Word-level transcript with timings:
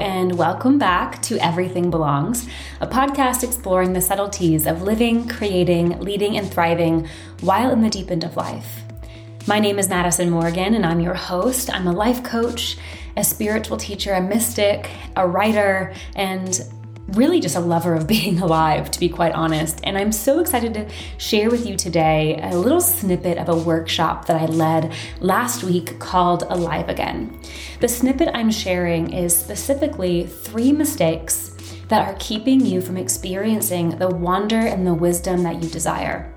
and 0.00 0.38
welcome 0.38 0.78
back 0.78 1.20
to 1.20 1.36
Everything 1.44 1.90
Belongs, 1.90 2.48
a 2.80 2.86
podcast 2.86 3.44
exploring 3.44 3.92
the 3.92 4.00
subtleties 4.00 4.66
of 4.66 4.80
living, 4.80 5.28
creating, 5.28 6.00
leading, 6.00 6.38
and 6.38 6.50
thriving 6.50 7.06
while 7.42 7.70
in 7.70 7.82
the 7.82 7.90
deep 7.90 8.10
end 8.10 8.24
of 8.24 8.34
life. 8.34 8.82
My 9.46 9.58
name 9.58 9.78
is 9.78 9.90
Madison 9.90 10.30
Morrigan, 10.30 10.72
and 10.72 10.86
I'm 10.86 11.00
your 11.00 11.12
host. 11.12 11.68
I'm 11.70 11.86
a 11.86 11.92
life 11.92 12.24
coach, 12.24 12.78
a 13.14 13.22
spiritual 13.22 13.76
teacher, 13.76 14.14
a 14.14 14.22
mystic, 14.22 14.88
a 15.16 15.28
writer, 15.28 15.92
and 16.16 16.58
really 17.12 17.40
just 17.40 17.56
a 17.56 17.60
lover 17.60 17.94
of 17.94 18.06
being 18.06 18.40
alive, 18.40 18.90
to 18.90 19.00
be 19.00 19.08
quite 19.08 19.32
honest. 19.32 19.80
And 19.84 19.96
I'm 19.96 20.12
so 20.12 20.40
excited 20.40 20.74
to 20.74 20.88
share 21.18 21.50
with 21.50 21.66
you 21.66 21.76
today 21.76 22.38
a 22.42 22.56
little 22.56 22.80
snippet 22.80 23.38
of 23.38 23.48
a 23.48 23.56
workshop 23.56 24.26
that 24.26 24.40
I 24.40 24.46
led 24.46 24.92
last 25.20 25.62
week 25.62 25.98
called 25.98 26.44
Alive 26.48 26.88
Again. 26.88 27.38
The 27.80 27.88
snippet 27.88 28.28
I'm 28.34 28.50
sharing 28.50 29.12
is 29.12 29.36
specifically 29.36 30.26
three 30.26 30.72
mistakes 30.72 31.56
that 31.88 32.06
are 32.08 32.16
keeping 32.20 32.64
you 32.64 32.80
from 32.80 32.96
experiencing 32.96 33.98
the 33.98 34.08
wonder 34.08 34.58
and 34.58 34.86
the 34.86 34.94
wisdom 34.94 35.42
that 35.42 35.62
you 35.62 35.68
desire. 35.68 36.32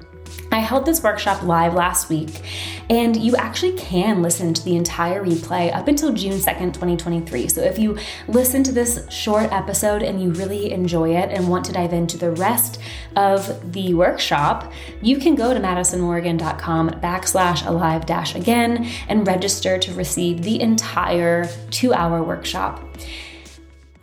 I 0.53 0.59
held 0.59 0.85
this 0.85 1.01
workshop 1.01 1.41
live 1.41 1.73
last 1.73 2.09
week, 2.09 2.29
and 2.87 3.17
you 3.17 3.35
actually 3.35 3.75
can 3.75 4.21
listen 4.21 4.53
to 4.53 4.63
the 4.63 4.75
entire 4.75 5.25
replay 5.25 5.75
up 5.75 5.87
until 5.87 6.13
June 6.13 6.33
2nd, 6.33 6.73
2023. 6.73 7.47
So 7.47 7.61
if 7.61 7.79
you 7.79 7.97
listen 8.27 8.61
to 8.65 8.71
this 8.71 9.03
short 9.09 9.51
episode 9.51 10.03
and 10.03 10.21
you 10.21 10.29
really 10.33 10.71
enjoy 10.71 11.15
it 11.15 11.31
and 11.31 11.49
want 11.49 11.65
to 11.65 11.71
dive 11.71 11.91
into 11.91 12.19
the 12.19 12.29
rest 12.33 12.79
of 13.15 13.73
the 13.73 13.95
workshop, 13.95 14.71
you 15.01 15.17
can 15.17 15.33
go 15.33 15.55
to 15.55 15.59
madisonmorrigan.com 15.59 16.91
backslash 17.01 17.65
alive 17.65 18.05
dash 18.05 18.35
again 18.35 18.87
and 19.07 19.25
register 19.25 19.79
to 19.79 19.91
receive 19.95 20.43
the 20.43 20.61
entire 20.61 21.49
two 21.71 21.95
hour 21.95 22.21
workshop. 22.21 22.87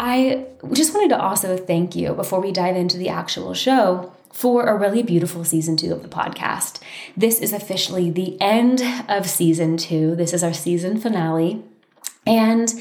I 0.00 0.46
just 0.72 0.94
wanted 0.94 1.10
to 1.10 1.22
also 1.22 1.56
thank 1.56 1.94
you 1.94 2.12
before 2.14 2.40
we 2.40 2.50
dive 2.50 2.74
into 2.74 2.98
the 2.98 3.08
actual 3.08 3.54
show 3.54 4.12
for 4.40 4.64
a 4.64 4.74
really 4.74 5.02
beautiful 5.02 5.44
season 5.44 5.76
two 5.76 5.92
of 5.92 6.02
the 6.02 6.08
podcast. 6.08 6.80
This 7.14 7.40
is 7.40 7.52
officially 7.52 8.10
the 8.10 8.40
end 8.40 8.82
of 9.06 9.28
season 9.28 9.76
two. 9.76 10.16
This 10.16 10.32
is 10.32 10.42
our 10.42 10.54
season 10.54 10.98
finale. 10.98 11.62
And 12.26 12.72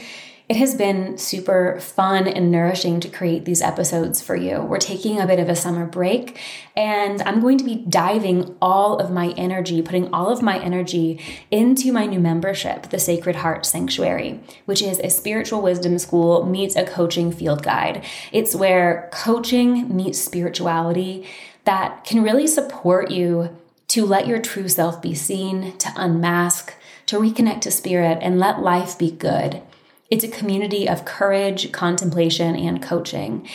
it 0.48 0.56
has 0.56 0.74
been 0.74 1.16
super 1.20 1.80
fun 1.80 2.28
and 2.28 2.50
nourishing 2.50 3.00
to 3.02 3.08
create 3.08 3.46
these 3.46 3.62
episodes 3.62 4.20
for 4.20 4.36
you. 4.36 4.62
We're 4.62 4.80
taking 4.80 5.20
a 5.20 5.28
bit 5.28 5.38
of 5.38 5.48
a 5.48 5.56
summer 5.56 5.86
break, 5.86 6.40
and 6.76 7.22
I'm 7.22 7.40
going 7.40 7.60
to 7.60 7.64
be 7.64 7.76
diving 7.76 8.56
all 8.60 8.98
of 8.98 9.12
my 9.12 9.30
energy, 9.38 9.84
putting 9.84 10.12
all 10.12 10.30
of 10.30 10.42
my 10.42 10.58
energy 10.58 11.22
into 11.52 11.92
my 11.92 12.08
new 12.08 12.20
membership, 12.20 12.90
the 12.90 12.98
Sacred 12.98 13.36
Heart 13.36 13.68
Sanctuary, 13.68 14.40
which 14.66 14.82
is 14.82 15.00
a 15.00 15.12
spiritual 15.12 15.62
wisdom 15.62 16.00
school 16.00 16.44
meets 16.48 16.76
a 16.76 16.84
coaching 16.84 17.32
field 17.32 17.62
guide. 17.62 18.04
It's 18.32 18.56
where 18.56 19.08
coaching 19.14 19.96
meets 19.96 20.18
spirituality 20.18 21.28
that 21.66 22.04
can 22.04 22.24
really 22.24 22.48
support 22.48 23.12
you 23.12 23.56
to 23.90 24.06
let 24.06 24.28
your 24.28 24.40
true 24.40 24.68
self 24.68 25.02
be 25.02 25.14
seen, 25.14 25.78
to 25.78 25.92
unmask, 25.96 26.74
to 27.08 27.20
reconnect 27.20 27.62
to 27.62 27.72
spirit, 27.72 28.20
and 28.22 28.40
let 28.40 28.62
life 28.62 28.98
be 28.98 29.12
good. 29.12 29.62
It's 30.10 30.24
a 30.24 30.28
community 30.28 30.88
of 30.90 31.06
courage, 31.06 31.72
contemplation, 31.72 32.56
and 32.56 32.82
coaching. 32.82 33.48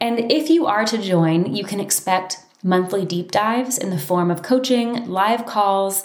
And 0.00 0.30
if 0.30 0.50
you 0.50 0.66
are 0.66 0.84
to 0.84 0.98
join, 0.98 1.54
you 1.54 1.64
can 1.64 1.80
expect 1.80 2.38
monthly 2.62 3.04
deep 3.04 3.30
dives 3.30 3.78
in 3.78 3.90
the 3.90 3.98
form 3.98 4.30
of 4.30 4.42
coaching, 4.42 5.08
live 5.08 5.46
calls, 5.46 6.04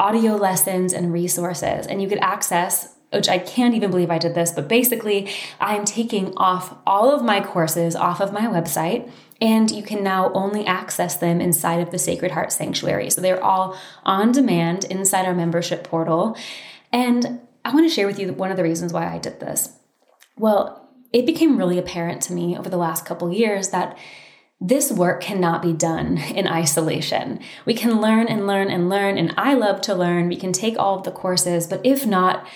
audio 0.00 0.36
lessons, 0.36 0.92
and 0.92 1.12
resources. 1.12 1.86
And 1.86 2.02
you 2.02 2.08
could 2.08 2.18
access 2.20 2.94
which 3.12 3.28
I 3.28 3.38
can't 3.38 3.74
even 3.74 3.90
believe 3.90 4.10
I 4.10 4.18
did 4.18 4.34
this, 4.34 4.52
but 4.52 4.68
basically, 4.68 5.28
I'm 5.60 5.84
taking 5.84 6.34
off 6.36 6.74
all 6.86 7.14
of 7.14 7.22
my 7.22 7.42
courses 7.42 7.94
off 7.94 8.20
of 8.20 8.32
my 8.32 8.46
website, 8.46 9.10
and 9.42 9.72
you 9.72 9.82
can 9.82 10.04
now 10.04 10.32
only 10.34 10.64
access 10.64 11.16
them 11.16 11.40
inside 11.40 11.80
of 11.80 11.90
the 11.90 11.98
Sacred 11.98 12.30
Heart 12.30 12.52
Sanctuary. 12.52 13.10
So 13.10 13.20
they're 13.20 13.42
all 13.42 13.76
on 14.04 14.30
demand 14.30 14.84
inside 14.84 15.26
our 15.26 15.34
membership 15.34 15.82
portal. 15.82 16.36
And 16.92 17.40
I 17.64 17.74
want 17.74 17.84
to 17.84 17.92
share 17.92 18.06
with 18.06 18.20
you 18.20 18.32
one 18.32 18.52
of 18.52 18.56
the 18.56 18.62
reasons 18.62 18.92
why 18.92 19.12
I 19.12 19.18
did 19.18 19.40
this. 19.40 19.70
Well, 20.38 20.88
it 21.12 21.26
became 21.26 21.58
really 21.58 21.76
apparent 21.76 22.22
to 22.22 22.32
me 22.32 22.56
over 22.56 22.70
the 22.70 22.76
last 22.76 23.04
couple 23.04 23.32
years 23.32 23.70
that 23.70 23.98
this 24.60 24.92
work 24.92 25.20
cannot 25.20 25.60
be 25.60 25.72
done 25.72 26.18
in 26.36 26.46
isolation. 26.46 27.40
We 27.66 27.74
can 27.74 28.00
learn 28.00 28.28
and 28.28 28.46
learn 28.46 28.70
and 28.70 28.88
learn, 28.88 29.18
and 29.18 29.34
I 29.36 29.54
love 29.54 29.80
to 29.82 29.94
learn. 29.94 30.28
We 30.28 30.36
can 30.36 30.52
take 30.52 30.78
all 30.78 30.96
of 30.96 31.02
the 31.02 31.10
courses, 31.10 31.66
but 31.66 31.80
if 31.82 32.06
not 32.06 32.46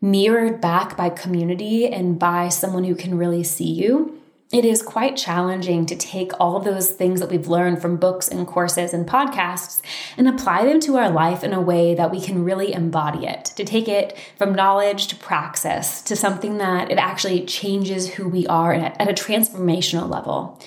mirrored 0.00 0.60
back 0.60 0.96
by 0.96 1.10
community 1.10 1.88
and 1.88 2.20
by 2.20 2.50
someone 2.50 2.84
who 2.84 2.94
can 2.94 3.18
really 3.18 3.42
see 3.42 3.72
you, 3.72 4.20
it 4.52 4.64
is 4.64 4.82
quite 4.82 5.16
challenging 5.16 5.84
to 5.86 5.96
take 5.96 6.32
all 6.38 6.60
those 6.60 6.90
things 6.90 7.20
that 7.20 7.30
we've 7.30 7.48
learned 7.48 7.80
from 7.80 7.96
books 7.96 8.28
and 8.28 8.46
courses 8.46 8.92
and 8.94 9.06
podcasts 9.06 9.80
and 10.16 10.28
apply 10.28 10.64
them 10.64 10.80
to 10.80 10.96
our 10.96 11.10
life 11.10 11.42
in 11.42 11.52
a 11.52 11.60
way 11.60 11.94
that 11.94 12.10
we 12.10 12.20
can 12.20 12.44
really 12.44 12.72
embody 12.72 13.26
it, 13.26 13.46
to 13.56 13.64
take 13.64 13.88
it 13.88 14.16
from 14.36 14.54
knowledge 14.54 15.06
to 15.08 15.16
praxis, 15.16 16.02
to 16.02 16.14
something 16.14 16.58
that 16.58 16.90
it 16.90 16.98
actually 16.98 17.44
changes 17.44 18.14
who 18.14 18.28
we 18.28 18.46
are 18.46 18.72
at 18.72 19.08
a 19.08 19.12
transformational 19.12 20.08
level. 20.08 20.60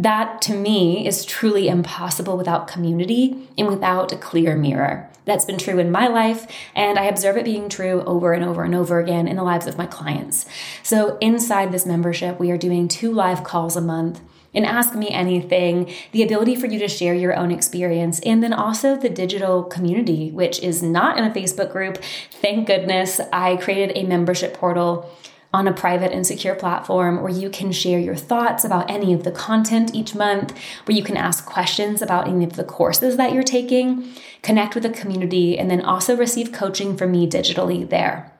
That 0.00 0.40
to 0.42 0.54
me 0.54 1.06
is 1.06 1.26
truly 1.26 1.68
impossible 1.68 2.38
without 2.38 2.68
community 2.68 3.48
and 3.58 3.68
without 3.68 4.12
a 4.12 4.16
clear 4.16 4.56
mirror. 4.56 5.09
That's 5.24 5.44
been 5.44 5.58
true 5.58 5.78
in 5.78 5.90
my 5.90 6.08
life, 6.08 6.46
and 6.74 6.98
I 6.98 7.04
observe 7.04 7.36
it 7.36 7.44
being 7.44 7.68
true 7.68 8.02
over 8.02 8.32
and 8.32 8.44
over 8.44 8.64
and 8.64 8.74
over 8.74 8.98
again 8.98 9.28
in 9.28 9.36
the 9.36 9.42
lives 9.42 9.66
of 9.66 9.78
my 9.78 9.86
clients. 9.86 10.46
So, 10.82 11.18
inside 11.18 11.72
this 11.72 11.86
membership, 11.86 12.40
we 12.40 12.50
are 12.50 12.58
doing 12.58 12.88
two 12.88 13.12
live 13.12 13.44
calls 13.44 13.76
a 13.76 13.80
month 13.80 14.20
and 14.52 14.66
ask 14.66 14.94
me 14.94 15.10
anything, 15.10 15.92
the 16.12 16.22
ability 16.22 16.56
for 16.56 16.66
you 16.66 16.78
to 16.80 16.88
share 16.88 17.14
your 17.14 17.34
own 17.36 17.52
experience, 17.52 18.18
and 18.20 18.42
then 18.42 18.52
also 18.52 18.96
the 18.96 19.08
digital 19.08 19.62
community, 19.62 20.30
which 20.30 20.60
is 20.60 20.82
not 20.82 21.16
in 21.16 21.24
a 21.24 21.30
Facebook 21.30 21.70
group. 21.70 21.98
Thank 22.30 22.66
goodness 22.66 23.20
I 23.32 23.56
created 23.56 23.96
a 23.96 24.06
membership 24.06 24.54
portal 24.54 25.08
on 25.52 25.66
a 25.66 25.72
private 25.72 26.12
and 26.12 26.26
secure 26.26 26.54
platform 26.54 27.22
where 27.22 27.32
you 27.32 27.50
can 27.50 27.72
share 27.72 27.98
your 27.98 28.14
thoughts 28.14 28.64
about 28.64 28.88
any 28.88 29.12
of 29.12 29.24
the 29.24 29.32
content 29.32 29.94
each 29.94 30.14
month, 30.14 30.56
where 30.84 30.96
you 30.96 31.02
can 31.02 31.16
ask 31.16 31.44
questions 31.44 32.00
about 32.00 32.28
any 32.28 32.44
of 32.44 32.54
the 32.54 32.64
courses 32.64 33.16
that 33.16 33.32
you're 33.32 33.42
taking, 33.42 34.12
connect 34.42 34.74
with 34.74 34.84
the 34.84 34.90
community, 34.90 35.58
and 35.58 35.70
then 35.70 35.80
also 35.80 36.16
receive 36.16 36.52
coaching 36.52 36.96
from 36.96 37.10
me 37.10 37.28
digitally 37.28 37.88
there. 37.88 38.32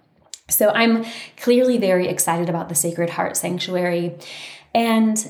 So 0.48 0.70
I'm 0.70 1.04
clearly 1.36 1.78
very 1.78 2.08
excited 2.08 2.48
about 2.48 2.68
the 2.68 2.74
Sacred 2.74 3.10
Heart 3.10 3.36
Sanctuary. 3.36 4.16
And 4.74 5.28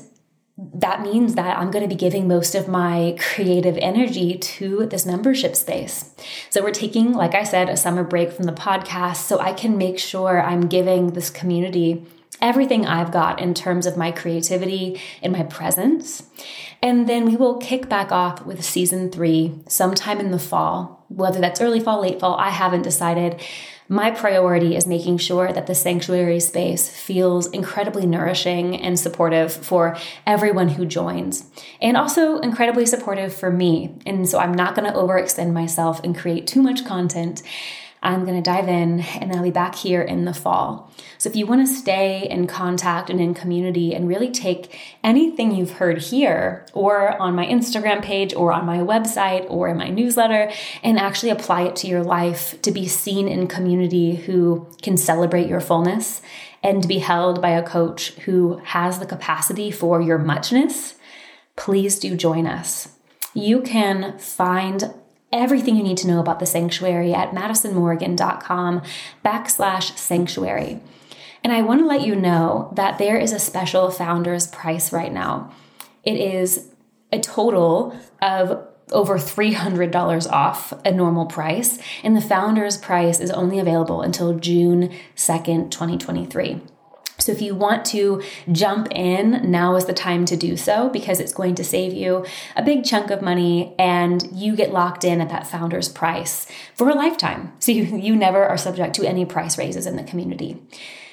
that 0.75 1.01
means 1.01 1.35
that 1.35 1.57
I'm 1.57 1.71
going 1.71 1.83
to 1.83 1.89
be 1.89 1.95
giving 1.95 2.27
most 2.27 2.55
of 2.55 2.67
my 2.67 3.17
creative 3.19 3.77
energy 3.77 4.37
to 4.37 4.85
this 4.85 5.05
membership 5.05 5.55
space. 5.55 6.13
So, 6.49 6.63
we're 6.63 6.71
taking, 6.71 7.13
like 7.13 7.33
I 7.33 7.43
said, 7.43 7.69
a 7.69 7.77
summer 7.77 8.03
break 8.03 8.31
from 8.31 8.45
the 8.45 8.51
podcast 8.51 9.17
so 9.17 9.39
I 9.39 9.53
can 9.53 9.77
make 9.77 9.97
sure 9.97 10.41
I'm 10.41 10.67
giving 10.67 11.13
this 11.13 11.29
community 11.29 12.05
everything 12.41 12.85
I've 12.85 13.11
got 13.11 13.39
in 13.39 13.53
terms 13.53 13.85
of 13.85 13.97
my 13.97 14.11
creativity 14.11 14.99
and 15.21 15.31
my 15.31 15.43
presence. 15.43 16.23
And 16.81 17.07
then 17.07 17.25
we 17.25 17.35
will 17.35 17.57
kick 17.57 17.87
back 17.87 18.11
off 18.11 18.45
with 18.45 18.65
season 18.65 19.11
three 19.11 19.59
sometime 19.67 20.19
in 20.19 20.31
the 20.31 20.39
fall, 20.39 21.05
whether 21.09 21.39
that's 21.39 21.61
early 21.61 21.79
fall, 21.79 22.01
late 22.01 22.19
fall, 22.19 22.35
I 22.35 22.49
haven't 22.49 22.81
decided. 22.81 23.39
My 23.91 24.09
priority 24.09 24.77
is 24.77 24.87
making 24.87 25.17
sure 25.17 25.51
that 25.51 25.67
the 25.67 25.75
sanctuary 25.75 26.39
space 26.39 26.87
feels 26.87 27.47
incredibly 27.47 28.05
nourishing 28.05 28.79
and 28.79 28.97
supportive 28.97 29.51
for 29.51 29.97
everyone 30.25 30.69
who 30.69 30.85
joins, 30.85 31.51
and 31.81 31.97
also 31.97 32.39
incredibly 32.39 32.85
supportive 32.85 33.35
for 33.35 33.51
me. 33.51 33.99
And 34.05 34.29
so 34.29 34.39
I'm 34.39 34.53
not 34.53 34.75
going 34.75 34.89
to 34.89 34.97
overextend 34.97 35.51
myself 35.51 35.99
and 36.05 36.17
create 36.17 36.47
too 36.47 36.61
much 36.61 36.85
content. 36.85 37.43
I'm 38.03 38.25
going 38.25 38.35
to 38.35 38.41
dive 38.41 38.67
in 38.67 39.01
and 39.01 39.31
I'll 39.31 39.43
be 39.43 39.51
back 39.51 39.75
here 39.75 40.01
in 40.01 40.25
the 40.25 40.33
fall. 40.33 40.91
So 41.19 41.29
if 41.29 41.35
you 41.35 41.45
want 41.45 41.67
to 41.67 41.71
stay 41.71 42.27
in 42.27 42.47
contact 42.47 43.11
and 43.11 43.21
in 43.21 43.35
community 43.35 43.93
and 43.93 44.07
really 44.07 44.31
take 44.31 44.75
anything 45.03 45.53
you've 45.53 45.73
heard 45.73 45.99
here 46.01 46.65
or 46.73 47.15
on 47.21 47.35
my 47.35 47.45
Instagram 47.45 48.01
page 48.01 48.33
or 48.33 48.51
on 48.51 48.65
my 48.65 48.79
website 48.79 49.45
or 49.49 49.67
in 49.67 49.77
my 49.77 49.89
newsletter 49.89 50.51
and 50.81 50.97
actually 50.97 51.29
apply 51.29 51.61
it 51.63 51.75
to 51.77 51.87
your 51.87 52.03
life 52.03 52.59
to 52.63 52.71
be 52.71 52.87
seen 52.87 53.27
in 53.27 53.45
community 53.45 54.15
who 54.15 54.67
can 54.81 54.97
celebrate 54.97 55.47
your 55.47 55.61
fullness 55.61 56.23
and 56.63 56.87
be 56.87 56.99
held 56.99 57.39
by 57.39 57.51
a 57.51 57.63
coach 57.63 58.13
who 58.21 58.57
has 58.63 58.97
the 58.97 59.05
capacity 59.05 59.69
for 59.69 60.01
your 60.01 60.17
muchness, 60.17 60.95
please 61.55 61.99
do 61.99 62.15
join 62.15 62.47
us. 62.47 62.89
You 63.33 63.61
can 63.61 64.17
find 64.17 64.93
everything 65.31 65.75
you 65.75 65.83
need 65.83 65.97
to 65.97 66.07
know 66.07 66.19
about 66.19 66.39
the 66.39 66.45
sanctuary 66.45 67.13
at 67.13 67.31
madisonmorrigan.com 67.31 68.81
backslash 69.23 69.97
sanctuary. 69.97 70.79
And 71.43 71.51
I 71.51 71.61
want 71.61 71.81
to 71.81 71.87
let 71.87 72.05
you 72.05 72.15
know 72.15 72.71
that 72.75 72.97
there 72.97 73.17
is 73.17 73.31
a 73.31 73.39
special 73.39 73.89
founder's 73.89 74.47
price 74.47 74.93
right 74.93 75.11
now. 75.11 75.51
It 76.03 76.17
is 76.17 76.69
a 77.11 77.19
total 77.19 77.95
of 78.21 78.67
over 78.91 79.17
$300 79.17 80.31
off 80.31 80.73
a 80.85 80.91
normal 80.91 81.25
price, 81.25 81.79
and 82.03 82.15
the 82.15 82.21
founder's 82.21 82.77
price 82.77 83.19
is 83.19 83.31
only 83.31 83.57
available 83.57 84.01
until 84.01 84.37
June 84.37 84.93
2nd, 85.15 85.71
2023. 85.71 86.61
So, 87.21 87.31
if 87.31 87.41
you 87.41 87.53
want 87.53 87.85
to 87.85 88.23
jump 88.51 88.87
in, 88.91 89.51
now 89.51 89.75
is 89.75 89.85
the 89.85 89.93
time 89.93 90.25
to 90.25 90.35
do 90.35 90.57
so 90.57 90.89
because 90.89 91.19
it's 91.19 91.33
going 91.33 91.55
to 91.55 91.63
save 91.63 91.93
you 91.93 92.25
a 92.55 92.63
big 92.63 92.83
chunk 92.83 93.11
of 93.11 93.21
money 93.21 93.75
and 93.77 94.27
you 94.31 94.55
get 94.55 94.73
locked 94.73 95.03
in 95.03 95.21
at 95.21 95.29
that 95.29 95.45
founder's 95.45 95.87
price 95.87 96.47
for 96.75 96.89
a 96.89 96.95
lifetime. 96.95 97.53
So, 97.61 97.71
you, 97.71 97.95
you 97.95 98.15
never 98.15 98.43
are 98.43 98.57
subject 98.57 98.95
to 98.95 99.07
any 99.07 99.23
price 99.23 99.57
raises 99.57 99.85
in 99.85 99.95
the 99.95 100.03
community. 100.03 100.59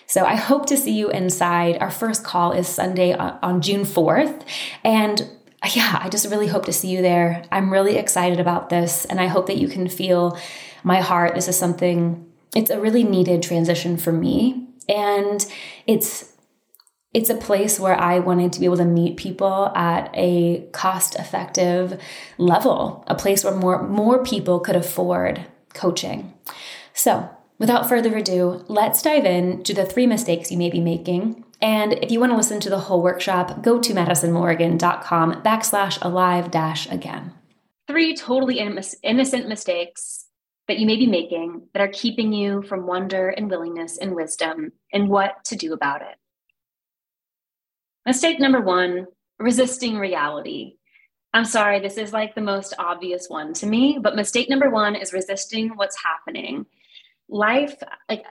So, 0.06 0.25
I 0.25 0.34
hope 0.34 0.64
to 0.66 0.78
see 0.78 0.93
you 0.93 1.10
inside. 1.10 1.76
Our 1.78 1.90
first 1.90 2.25
call 2.25 2.52
is 2.52 2.66
Sunday 2.66 3.12
on 3.12 3.61
June 3.61 3.82
4th. 3.82 4.46
And 4.82 5.20
uh, 5.62 5.69
yeah, 5.75 5.99
I 6.02 6.08
just 6.08 6.31
really 6.31 6.46
hope 6.46 6.64
to 6.66 6.72
see 6.72 6.88
you 6.88 7.02
there. 7.02 7.44
I'm 7.52 7.70
really 7.70 7.96
excited 7.96 8.40
about 8.40 8.70
this, 8.70 9.04
and 9.04 9.20
I 9.20 9.26
hope 9.26 9.46
that 9.49 9.58
you 9.58 9.69
can 9.69 9.88
feel 9.88 10.38
my 10.84 11.00
heart. 11.00 11.34
This 11.34 11.49
is 11.49 11.58
something, 11.58 12.25
it's 12.54 12.70
a 12.70 12.81
really 12.81 13.04
needed 13.04 13.43
transition 13.43 13.96
for 13.96 14.12
me 14.12 14.67
and 14.88 15.44
it's 15.87 16.32
it's 17.14 17.31
a 17.31 17.35
place 17.35 17.81
where 17.81 17.99
I 17.99 18.19
wanted 18.19 18.52
to 18.52 18.61
be 18.61 18.67
able 18.67 18.76
to 18.76 18.85
meet 18.85 19.17
people 19.17 19.73
at 19.75 20.11
a 20.14 20.69
cost 20.73 21.14
effective 21.14 22.00
level, 22.37 23.02
a 23.06 23.14
place 23.14 23.43
where 23.43 23.55
more, 23.55 23.82
more 23.88 24.23
people 24.23 24.61
could 24.61 24.76
afford 24.76 25.44
coaching. 25.73 26.35
So, 26.93 27.31
without 27.58 27.88
further 27.88 28.14
ado, 28.17 28.64
let's 28.69 29.00
dive 29.00 29.25
in 29.25 29.62
to 29.62 29.73
the 29.73 29.87
three 29.87 30.06
mistakes 30.06 30.50
you 30.50 30.58
may 30.58 30.69
be 30.69 30.81
making. 30.81 31.44
And 31.62 31.94
if 31.94 32.11
you 32.11 32.20
want 32.20 32.32
to 32.32 32.37
listen 32.37 32.61
to 32.61 32.70
the 32.70 32.79
whole 32.79 33.02
workshop, 33.02 33.62
go 33.62 33.81
to 33.81 33.94
madisonmorrigan.com 33.94 35.43
backslash 35.43 35.99
alive 36.02 36.50
dash 36.50 36.88
again. 36.90 37.32
Three 37.88 38.14
totally 38.14 38.58
innocent 38.58 39.49
mistakes 39.49 40.17
that 40.68 40.78
you 40.78 40.86
may 40.86 40.96
be 40.96 41.06
making 41.06 41.62
that 41.72 41.80
are 41.80 41.88
keeping 41.88 42.32
you 42.32 42.62
from 42.62 42.86
wonder 42.86 43.30
and 43.30 43.50
willingness 43.50 43.98
and 43.98 44.14
wisdom 44.14 44.70
and 44.92 45.08
what 45.08 45.44
to 45.46 45.56
do 45.56 45.72
about 45.72 46.02
it. 46.02 46.16
Mistake 48.06 48.38
number 48.38 48.60
one 48.60 49.06
resisting 49.38 49.98
reality. 49.98 50.74
I'm 51.32 51.44
sorry, 51.44 51.80
this 51.80 51.98
is 51.98 52.12
like 52.12 52.34
the 52.34 52.40
most 52.40 52.74
obvious 52.78 53.26
one 53.28 53.52
to 53.54 53.66
me, 53.66 53.98
but 54.00 54.16
mistake 54.16 54.48
number 54.48 54.70
one 54.70 54.94
is 54.94 55.12
resisting 55.12 55.70
what's 55.76 55.96
happening. 56.02 56.66
Life, 57.28 57.76
like, 58.08 58.24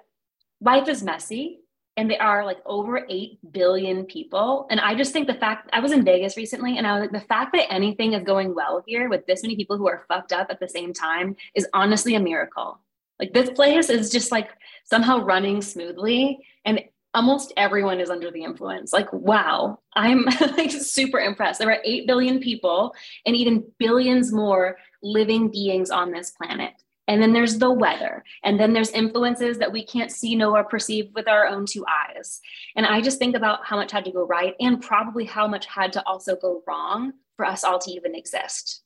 life 0.62 0.88
is 0.88 1.04
messy 1.04 1.60
and 1.98 2.10
there 2.10 2.22
are 2.22 2.46
like 2.46 2.60
over 2.66 3.06
8 3.10 3.40
billion 3.52 4.06
people. 4.06 4.68
And 4.70 4.80
i 4.80 4.96
just 4.96 5.12
think 5.12 5.28
the 5.28 5.34
fact 5.34 5.70
i 5.74 5.80
was 5.80 5.92
in 5.92 6.06
vegas 6.06 6.38
recently 6.38 6.78
and 6.78 6.88
i 6.88 6.94
was 6.94 7.02
like 7.02 7.22
the 7.22 7.28
fact 7.28 7.52
that 7.54 7.72
anything 7.72 8.14
is 8.14 8.24
going 8.24 8.56
well 8.56 8.84
here 8.86 9.10
with 9.10 9.26
this 9.26 9.44
many 9.44 9.56
people 9.56 9.78
who 9.78 9.88
are 9.88 10.06
fucked 10.08 10.32
up 10.32 10.48
at 10.50 10.60
the 10.60 10.70
same 10.70 10.94
time 10.94 11.36
is 11.56 11.68
honestly 11.74 12.16
a 12.16 12.20
miracle. 12.20 12.80
Like 13.20 13.34
this 13.34 13.50
place 13.50 13.90
is 13.90 14.12
just 14.12 14.32
like 14.32 14.50
somehow 14.86 15.20
running 15.24 15.62
smoothly 15.62 16.40
and 16.66 16.82
almost 17.14 17.52
everyone 17.58 18.00
is 18.00 18.12
under 18.12 18.30
the 18.30 18.44
influence. 18.44 18.94
Like 18.94 19.12
wow. 19.12 19.80
I'm 19.96 20.24
like 20.58 20.72
super 20.72 21.20
impressed. 21.20 21.60
There 21.60 21.72
are 21.72 21.82
8 21.84 22.06
billion 22.06 22.40
people 22.40 22.94
and 23.26 23.36
even 23.36 23.66
billions 23.80 24.32
more 24.32 24.78
living 25.02 25.50
beings 25.50 25.90
on 25.90 26.12
this 26.12 26.32
planet 26.32 26.74
and 27.08 27.22
then 27.22 27.34
there's 27.34 27.58
the 27.58 27.72
weather. 27.72 28.24
And 28.44 28.60
then 28.60 28.74
there's 28.74 28.90
influences 28.90 29.58
that 29.60 29.72
we 29.72 29.86
can't 29.86 30.12
see, 30.12 30.36
know, 30.36 30.56
or 30.56 30.64
perceive 30.64 31.12
with 31.16 31.28
our 31.28 31.48
own 31.48 31.66
two 31.66 31.86
eyes. 31.88 32.42
And 32.76 32.86
I 32.86 33.02
just 33.02 33.18
think 33.18 33.36
about 33.36 33.66
how 33.66 33.78
much 33.78 33.92
had 33.92 34.06
to 34.06 34.12
go 34.12 34.26
right 34.26 34.56
and 34.60 34.82
probably 34.82 35.26
how 35.26 35.48
much 35.48 35.66
had 35.66 35.94
to 35.94 36.06
also 36.06 36.36
go 36.36 36.64
wrong 36.68 37.14
for 37.38 37.46
us 37.46 37.64
all 37.64 37.80
to 37.80 37.92
even 37.92 38.14
exist 38.14 38.82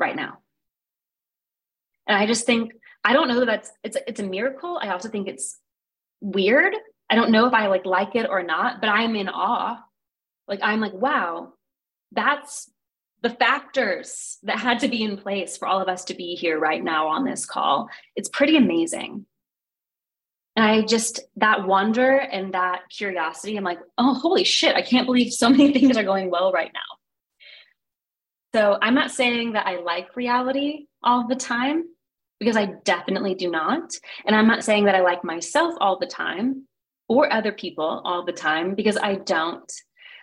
right 0.00 0.16
now. 0.16 0.38
And 2.06 2.18
I 2.18 2.26
just 2.26 2.44
think, 2.44 2.72
I 3.04 3.12
don't 3.12 3.28
know 3.28 3.40
that 3.40 3.46
that's 3.46 3.70
it's 3.84 3.96
it's 4.06 4.20
a 4.20 4.24
miracle. 4.24 4.78
I 4.82 4.88
also 4.88 5.08
think 5.08 5.28
it's 5.28 5.58
weird. 6.20 6.74
I 7.08 7.14
don't 7.14 7.30
know 7.30 7.46
if 7.46 7.54
I 7.54 7.68
like 7.68 7.86
like 7.86 8.14
it 8.16 8.28
or 8.28 8.42
not, 8.42 8.80
but 8.80 8.88
I'm 8.88 9.14
in 9.16 9.28
awe. 9.28 9.78
Like 10.48 10.60
I'm 10.62 10.80
like, 10.80 10.92
wow, 10.92 11.52
that's 12.12 12.68
the 13.22 13.30
factors 13.30 14.38
that 14.42 14.58
had 14.58 14.80
to 14.80 14.88
be 14.88 15.02
in 15.02 15.16
place 15.16 15.56
for 15.56 15.68
all 15.68 15.80
of 15.80 15.88
us 15.88 16.04
to 16.06 16.14
be 16.14 16.34
here 16.34 16.58
right 16.58 16.82
now 16.82 17.08
on 17.08 17.24
this 17.24 17.44
call. 17.44 17.88
It's 18.16 18.28
pretty 18.28 18.56
amazing. 18.56 19.26
And 20.56 20.64
I 20.64 20.82
just, 20.82 21.20
that 21.36 21.66
wonder 21.66 22.16
and 22.16 22.54
that 22.54 22.82
curiosity, 22.90 23.56
I'm 23.56 23.64
like, 23.64 23.78
oh, 23.98 24.14
holy 24.14 24.44
shit, 24.44 24.74
I 24.74 24.82
can't 24.82 25.06
believe 25.06 25.32
so 25.32 25.48
many 25.50 25.72
things 25.78 25.96
are 25.96 26.04
going 26.04 26.30
well 26.30 26.52
right 26.52 26.72
now. 26.72 26.80
So 28.54 28.78
I'm 28.82 28.94
not 28.94 29.12
saying 29.12 29.52
that 29.52 29.66
I 29.66 29.80
like 29.80 30.16
reality 30.16 30.86
all 31.02 31.28
the 31.28 31.36
time 31.36 31.84
because 32.40 32.56
I 32.56 32.66
definitely 32.84 33.34
do 33.34 33.50
not. 33.50 33.92
And 34.24 34.34
I'm 34.34 34.48
not 34.48 34.64
saying 34.64 34.86
that 34.86 34.94
I 34.94 35.02
like 35.02 35.22
myself 35.22 35.74
all 35.78 35.98
the 35.98 36.06
time 36.06 36.66
or 37.08 37.32
other 37.32 37.52
people 37.52 38.02
all 38.04 38.24
the 38.24 38.32
time 38.32 38.74
because 38.74 38.96
I 38.96 39.16
don't. 39.16 39.70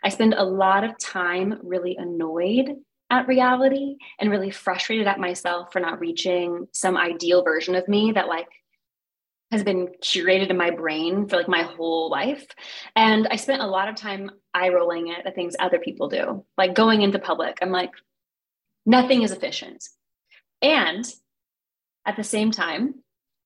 I 0.03 0.09
spend 0.09 0.33
a 0.33 0.43
lot 0.43 0.83
of 0.83 0.97
time 0.99 1.59
really 1.63 1.95
annoyed 1.97 2.75
at 3.09 3.27
reality 3.27 3.95
and 4.19 4.29
really 4.29 4.51
frustrated 4.51 5.07
at 5.07 5.19
myself 5.19 5.71
for 5.71 5.79
not 5.79 5.99
reaching 5.99 6.67
some 6.73 6.97
ideal 6.97 7.43
version 7.43 7.75
of 7.75 7.87
me 7.87 8.11
that 8.11 8.27
like 8.27 8.49
has 9.51 9.63
been 9.63 9.87
curated 10.03 10.49
in 10.49 10.57
my 10.57 10.71
brain 10.71 11.27
for 11.27 11.37
like 11.37 11.47
my 11.47 11.61
whole 11.61 12.09
life. 12.09 12.45
And 12.95 13.27
I 13.31 13.37
spent 13.37 13.61
a 13.61 13.67
lot 13.67 13.87
of 13.87 13.95
time 13.95 14.29
eye 14.53 14.69
rolling 14.69 15.11
at 15.11 15.23
the 15.23 15.31
things 15.31 15.55
other 15.57 15.79
people 15.79 16.09
do, 16.09 16.45
like 16.57 16.75
going 16.75 17.01
into 17.01 17.19
public. 17.19 17.59
I'm 17.61 17.71
like, 17.71 17.91
nothing 18.85 19.21
is 19.21 19.31
efficient. 19.31 19.85
And 20.61 21.05
at 22.05 22.17
the 22.17 22.23
same 22.23 22.51
time, 22.51 22.95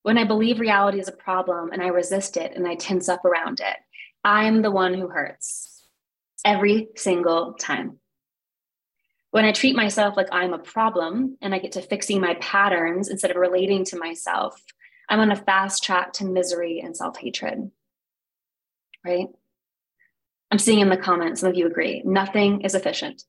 when 0.04 0.18
I 0.18 0.24
believe 0.24 0.60
reality 0.60 1.00
is 1.00 1.08
a 1.08 1.14
problem 1.14 1.72
and 1.72 1.84
I 1.84 1.88
resist 1.88 2.36
it 2.38 2.54
and 2.56 2.68
I 2.68 2.76
tense 2.76 3.08
up 3.08 3.24
around 3.24 3.60
it, 3.60 3.78
I'm 4.24 4.64
the 4.64 4.72
one 4.72 4.96
who 4.96 5.08
hurts 5.08 5.86
every 6.44 6.90
single 6.96 7.54
time. 7.54 8.00
When 9.32 9.46
I 9.46 9.54
treat 9.54 9.76
myself 9.76 10.18
like 10.18 10.28
I'm 10.32 10.54
a 10.54 10.60
problem 10.60 11.38
and 11.42 11.56
I 11.56 11.60
get 11.60 11.74
to 11.74 11.82
fixing 11.82 12.20
my 12.20 12.36
patterns 12.36 13.08
instead 13.08 13.32
of 13.32 13.38
relating 13.38 13.86
to 13.86 13.98
myself, 13.98 14.62
I'm 15.10 15.20
on 15.20 15.32
a 15.32 15.36
fast 15.36 15.84
track 15.84 16.14
to 16.14 16.26
misery 16.26 16.82
and 16.84 16.96
self 16.96 17.18
hatred. 17.18 17.72
Right? 19.06 19.28
I'm 20.52 20.60
seeing 20.60 20.80
in 20.80 20.90
the 20.90 20.98
comments, 20.98 21.42
some 21.42 21.50
of 21.50 21.56
you 21.56 21.66
agree, 21.66 22.02
nothing 22.04 22.62
is 22.62 22.76
efficient. 22.76 23.24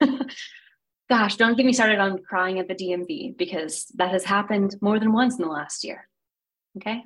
Gosh, 1.10 1.36
don't 1.36 1.56
get 1.56 1.66
me 1.66 1.72
started 1.72 1.98
on 1.98 2.18
crying 2.18 2.60
at 2.60 2.68
the 2.68 2.74
DMV 2.74 3.36
because 3.36 3.86
that 3.96 4.12
has 4.12 4.24
happened 4.24 4.76
more 4.80 5.00
than 5.00 5.12
once 5.12 5.36
in 5.36 5.42
the 5.42 5.50
last 5.50 5.82
year. 5.82 6.08
Okay? 6.76 7.02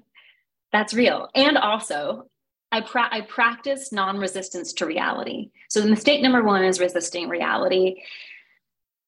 That's 0.73 0.92
real. 0.92 1.28
And 1.35 1.56
also, 1.56 2.28
I, 2.71 2.80
pra- 2.82 3.09
I 3.11 3.23
practice 3.23 3.92
non 3.92 4.18
resistance 4.18 4.73
to 4.75 4.87
reality. 4.87 5.50
So, 5.68 5.80
the 5.80 5.88
mistake 5.88 6.23
number 6.23 6.42
one 6.42 6.64
is 6.64 6.80
resisting 6.80 7.28
reality. 7.28 8.02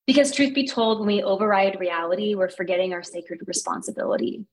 Because, 0.07 0.33
truth 0.33 0.55
be 0.55 0.67
told, 0.67 0.99
when 0.99 1.07
we 1.07 1.23
override 1.23 1.81
reality, 1.81 2.35
we're 2.35 2.51
forgetting 2.51 2.93
our 2.93 3.03
sacred 3.03 3.41
responsibility. 3.47 4.45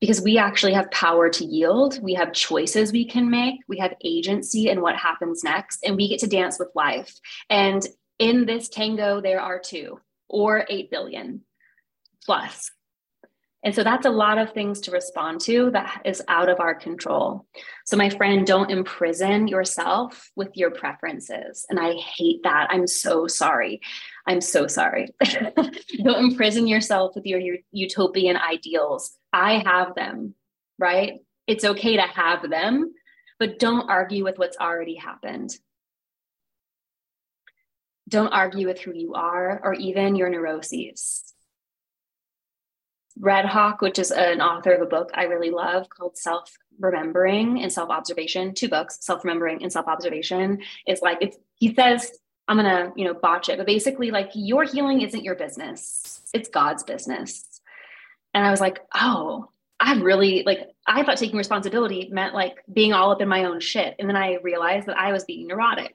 Because 0.00 0.20
we 0.22 0.38
actually 0.38 0.74
have 0.74 0.90
power 0.90 1.28
to 1.28 1.44
yield, 1.44 2.02
we 2.02 2.14
have 2.14 2.32
choices 2.32 2.92
we 2.92 3.04
can 3.04 3.30
make, 3.30 3.60
we 3.68 3.78
have 3.78 3.94
agency 4.02 4.68
in 4.68 4.80
what 4.80 4.96
happens 4.96 5.44
next, 5.44 5.80
and 5.84 5.96
we 5.96 6.08
get 6.08 6.20
to 6.20 6.26
dance 6.26 6.58
with 6.58 6.68
life. 6.74 7.18
And 7.50 7.86
in 8.18 8.46
this 8.46 8.68
tango, 8.68 9.20
there 9.20 9.40
are 9.40 9.58
two 9.58 10.00
or 10.28 10.64
8 10.68 10.90
billion 10.90 11.42
plus. 12.24 12.70
And 13.62 13.74
so 13.74 13.84
that's 13.84 14.06
a 14.06 14.10
lot 14.10 14.38
of 14.38 14.52
things 14.52 14.80
to 14.82 14.90
respond 14.90 15.40
to 15.42 15.70
that 15.72 16.02
is 16.06 16.22
out 16.28 16.48
of 16.48 16.60
our 16.60 16.74
control. 16.74 17.46
So, 17.84 17.96
my 17.96 18.08
friend, 18.08 18.46
don't 18.46 18.70
imprison 18.70 19.48
yourself 19.48 20.30
with 20.34 20.48
your 20.54 20.70
preferences. 20.70 21.66
And 21.68 21.78
I 21.78 21.92
hate 21.92 22.42
that. 22.44 22.68
I'm 22.70 22.86
so 22.86 23.26
sorry. 23.26 23.80
I'm 24.26 24.40
so 24.40 24.66
sorry. 24.66 25.08
don't 26.04 26.24
imprison 26.24 26.66
yourself 26.66 27.14
with 27.14 27.26
your, 27.26 27.40
your 27.40 27.56
utopian 27.72 28.36
ideals. 28.36 29.16
I 29.32 29.58
have 29.58 29.94
them, 29.94 30.34
right? 30.78 31.20
It's 31.46 31.64
okay 31.64 31.96
to 31.96 32.02
have 32.02 32.48
them, 32.48 32.92
but 33.38 33.58
don't 33.58 33.88
argue 33.88 34.24
with 34.24 34.38
what's 34.38 34.58
already 34.58 34.96
happened. 34.96 35.56
Don't 38.08 38.32
argue 38.32 38.66
with 38.66 38.80
who 38.80 38.92
you 38.92 39.14
are 39.14 39.60
or 39.62 39.74
even 39.74 40.16
your 40.16 40.28
neuroses 40.30 41.30
Red 43.20 43.44
Hawk, 43.44 43.82
which 43.82 43.98
is 43.98 44.10
an 44.10 44.40
author 44.40 44.72
of 44.72 44.80
a 44.80 44.86
book 44.86 45.10
I 45.14 45.24
really 45.24 45.50
love 45.50 45.88
called 45.90 46.16
Self 46.16 46.56
Remembering 46.78 47.62
and 47.62 47.70
Self 47.72 47.90
Observation, 47.90 48.54
two 48.54 48.68
books, 48.68 48.98
Self 49.02 49.24
Remembering 49.24 49.62
and 49.62 49.70
Self 49.70 49.86
Observation. 49.88 50.60
It's 50.86 51.02
like 51.02 51.18
it's 51.20 51.36
he 51.56 51.74
says, 51.74 52.10
I'm 52.50 52.56
gonna, 52.56 52.92
you 52.96 53.04
know, 53.04 53.14
botch 53.14 53.48
it, 53.48 53.58
but 53.58 53.66
basically, 53.66 54.10
like 54.10 54.30
your 54.34 54.64
healing 54.64 55.02
isn't 55.02 55.22
your 55.22 55.36
business. 55.36 56.20
It's 56.34 56.48
God's 56.48 56.82
business. 56.82 57.60
And 58.34 58.44
I 58.44 58.50
was 58.50 58.60
like, 58.60 58.80
oh, 58.92 59.50
I 59.78 59.94
really 59.94 60.42
like 60.44 60.68
I 60.84 61.04
thought 61.04 61.16
taking 61.16 61.38
responsibility 61.38 62.08
meant 62.10 62.34
like 62.34 62.56
being 62.72 62.92
all 62.92 63.12
up 63.12 63.20
in 63.20 63.28
my 63.28 63.44
own 63.44 63.60
shit. 63.60 63.94
And 64.00 64.08
then 64.08 64.16
I 64.16 64.38
realized 64.42 64.88
that 64.88 64.98
I 64.98 65.12
was 65.12 65.24
being 65.24 65.46
neurotic. 65.46 65.94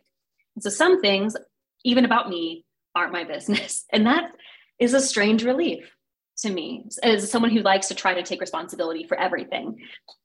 And 0.55 0.63
so 0.63 0.69
some 0.69 1.01
things, 1.01 1.35
even 1.83 2.05
about 2.05 2.29
me, 2.29 2.63
aren't 2.95 3.12
my 3.12 3.25
business. 3.25 3.83
And 3.91 4.07
that 4.07 4.31
is 4.79 4.93
a 4.93 5.01
strange 5.01 5.43
relief 5.43 5.91
to 6.38 6.50
me 6.50 6.85
as 7.03 7.29
someone 7.29 7.51
who 7.51 7.62
likes 7.62 7.89
to 7.89 7.95
try 7.95 8.13
to 8.13 8.24
take 8.24 8.39
responsibility 8.39 9.03
for 9.03 9.19
everything, 9.19 9.81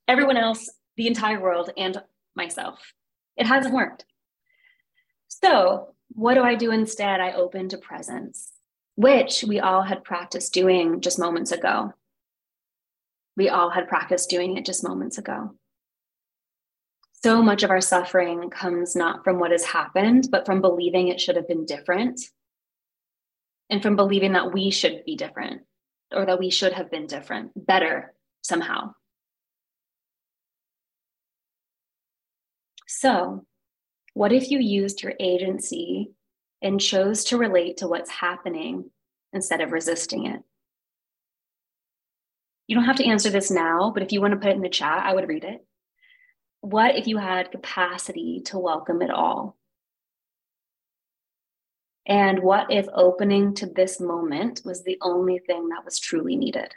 everyone 0.07 0.37
else, 0.37 0.69
the 0.95 1.07
entire 1.07 1.41
world, 1.41 1.71
and 1.77 2.01
myself. 2.35 2.79
It 3.35 3.47
hasn't 3.47 3.73
worked. 3.73 4.05
So, 5.27 5.93
what 6.13 6.35
do 6.35 6.43
I 6.43 6.55
do 6.55 6.71
instead? 6.71 7.19
I 7.19 7.33
open 7.33 7.69
to 7.69 7.77
presence, 7.77 8.51
which 8.95 9.43
we 9.47 9.59
all 9.59 9.83
had 9.83 10.03
practiced 10.03 10.53
doing 10.53 11.01
just 11.01 11.19
moments 11.19 11.51
ago. 11.51 11.93
We 13.37 13.49
all 13.49 13.69
had 13.69 13.87
practiced 13.87 14.29
doing 14.29 14.57
it 14.57 14.65
just 14.65 14.83
moments 14.83 15.17
ago. 15.17 15.55
So 17.23 17.41
much 17.41 17.63
of 17.63 17.69
our 17.69 17.81
suffering 17.81 18.49
comes 18.49 18.95
not 18.95 19.23
from 19.23 19.39
what 19.39 19.51
has 19.51 19.63
happened, 19.63 20.27
but 20.31 20.45
from 20.45 20.59
believing 20.59 21.07
it 21.07 21.21
should 21.21 21.35
have 21.35 21.47
been 21.47 21.65
different 21.65 22.19
and 23.69 23.81
from 23.81 23.95
believing 23.95 24.33
that 24.33 24.51
we 24.51 24.71
should 24.71 25.05
be 25.05 25.15
different 25.15 25.61
or 26.13 26.25
that 26.25 26.39
we 26.39 26.49
should 26.49 26.73
have 26.73 26.91
been 26.91 27.07
different, 27.07 27.51
better 27.55 28.13
somehow. 28.43 28.93
So, 32.87 33.45
what 34.13 34.31
if 34.31 34.51
you 34.51 34.59
used 34.59 35.01
your 35.01 35.13
agency 35.19 36.11
and 36.61 36.79
chose 36.79 37.23
to 37.25 37.37
relate 37.37 37.77
to 37.77 37.87
what's 37.87 38.09
happening 38.09 38.89
instead 39.33 39.61
of 39.61 39.71
resisting 39.71 40.27
it? 40.27 40.41
You 42.67 42.75
don't 42.75 42.85
have 42.85 42.97
to 42.97 43.05
answer 43.05 43.29
this 43.29 43.51
now, 43.51 43.91
but 43.93 44.03
if 44.03 44.11
you 44.11 44.21
want 44.21 44.33
to 44.33 44.39
put 44.39 44.49
it 44.49 44.55
in 44.55 44.61
the 44.61 44.69
chat, 44.69 45.03
I 45.05 45.13
would 45.13 45.27
read 45.27 45.43
it. 45.43 45.65
What 46.61 46.95
if 46.95 47.07
you 47.07 47.17
had 47.17 47.51
capacity 47.51 48.41
to 48.45 48.59
welcome 48.59 49.01
it 49.01 49.09
all? 49.09 49.57
And 52.05 52.39
what 52.39 52.71
if 52.71 52.87
opening 52.93 53.55
to 53.55 53.65
this 53.65 53.99
moment 53.99 54.61
was 54.65 54.83
the 54.83 54.97
only 55.01 55.39
thing 55.39 55.69
that 55.69 55.85
was 55.85 55.99
truly 55.99 56.35
needed? 56.35 56.73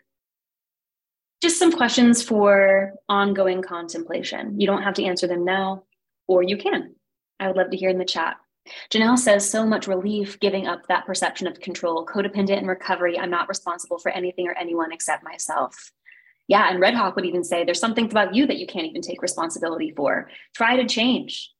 Just 1.42 1.58
some 1.58 1.72
questions 1.72 2.22
for 2.22 2.94
ongoing 3.08 3.62
contemplation. 3.62 4.60
You 4.60 4.66
don't 4.66 4.82
have 4.82 4.94
to 4.94 5.04
answer 5.04 5.26
them 5.26 5.44
now, 5.44 5.84
or 6.26 6.42
you 6.42 6.56
can. 6.56 6.94
I 7.40 7.46
would 7.46 7.56
love 7.56 7.70
to 7.70 7.76
hear 7.76 7.90
in 7.90 7.98
the 7.98 8.04
chat. 8.04 8.36
Janelle 8.90 9.18
says 9.18 9.48
so 9.48 9.66
much 9.66 9.86
relief 9.86 10.40
giving 10.40 10.66
up 10.66 10.86
that 10.86 11.04
perception 11.04 11.46
of 11.46 11.60
control, 11.60 12.06
codependent 12.06 12.58
and 12.58 12.68
recovery. 12.68 13.18
I'm 13.18 13.30
not 13.30 13.48
responsible 13.48 13.98
for 13.98 14.10
anything 14.10 14.48
or 14.48 14.54
anyone 14.54 14.92
except 14.92 15.22
myself. 15.22 15.92
Yeah, 16.48 16.68
and 16.70 16.80
Red 16.80 16.94
Hawk 16.94 17.16
would 17.16 17.24
even 17.24 17.44
say 17.44 17.64
there's 17.64 17.80
something 17.80 18.06
about 18.06 18.34
you 18.34 18.46
that 18.46 18.58
you 18.58 18.66
can't 18.66 18.86
even 18.86 19.02
take 19.02 19.22
responsibility 19.22 19.92
for. 19.96 20.30
Try 20.54 20.76
to 20.76 20.86
change. 20.86 21.50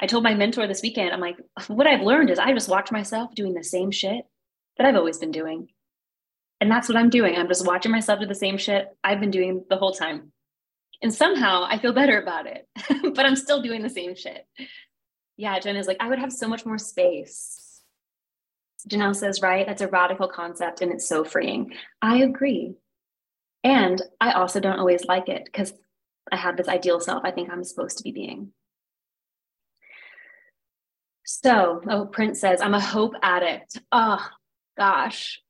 I 0.00 0.06
told 0.06 0.22
my 0.22 0.34
mentor 0.34 0.66
this 0.66 0.82
weekend, 0.82 1.12
I'm 1.12 1.20
like, 1.20 1.38
what 1.66 1.86
I've 1.86 2.02
learned 2.02 2.30
is 2.30 2.38
I 2.38 2.52
just 2.52 2.68
watch 2.68 2.92
myself 2.92 3.34
doing 3.34 3.54
the 3.54 3.64
same 3.64 3.90
shit 3.90 4.24
that 4.76 4.86
I've 4.86 4.96
always 4.96 5.18
been 5.18 5.32
doing. 5.32 5.68
And 6.60 6.70
that's 6.70 6.88
what 6.88 6.96
I'm 6.96 7.10
doing. 7.10 7.36
I'm 7.36 7.48
just 7.48 7.66
watching 7.66 7.92
myself 7.92 8.20
do 8.20 8.26
the 8.26 8.34
same 8.34 8.58
shit 8.58 8.88
I've 9.02 9.20
been 9.20 9.30
doing 9.30 9.64
the 9.68 9.76
whole 9.76 9.92
time. 9.92 10.32
And 11.00 11.14
somehow 11.14 11.64
I 11.68 11.78
feel 11.78 11.92
better 11.92 12.20
about 12.20 12.46
it, 12.46 12.68
but 13.14 13.24
I'm 13.24 13.36
still 13.36 13.62
doing 13.62 13.82
the 13.82 13.88
same 13.88 14.14
shit. 14.16 14.46
Yeah, 15.36 15.58
Jen 15.60 15.76
is 15.76 15.86
like, 15.86 15.98
I 16.00 16.08
would 16.08 16.18
have 16.18 16.32
so 16.32 16.48
much 16.48 16.66
more 16.66 16.78
space. 16.78 17.82
Janelle 18.88 19.14
says, 19.14 19.42
right, 19.42 19.66
that's 19.66 19.82
a 19.82 19.88
radical 19.88 20.28
concept 20.28 20.80
and 20.80 20.92
it's 20.92 21.08
so 21.08 21.24
freeing. 21.24 21.72
I 22.02 22.18
agree. 22.18 22.74
And 23.62 24.00
I 24.20 24.32
also 24.32 24.60
don't 24.60 24.78
always 24.78 25.04
like 25.04 25.28
it 25.28 25.44
because 25.44 25.72
I 26.30 26.36
have 26.36 26.56
this 26.56 26.68
ideal 26.68 27.00
self 27.00 27.24
I 27.24 27.30
think 27.30 27.50
I'm 27.50 27.64
supposed 27.64 27.98
to 27.98 28.04
be 28.04 28.12
being. 28.12 28.52
So, 31.24 31.82
oh, 31.88 32.06
Prince 32.06 32.40
says, 32.40 32.60
I'm 32.60 32.74
a 32.74 32.80
hope 32.80 33.14
addict. 33.22 33.78
Oh, 33.92 34.26
gosh. 34.78 35.42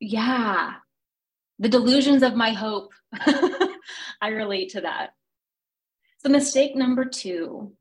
Yeah. 0.00 0.74
The 1.58 1.68
delusions 1.68 2.22
of 2.22 2.34
my 2.34 2.50
hope. 2.50 2.92
I 4.24 4.28
relate 4.28 4.70
to 4.70 4.80
that. 4.80 5.10
So, 6.18 6.30
mistake 6.30 6.74
number 6.74 7.04
two 7.04 7.72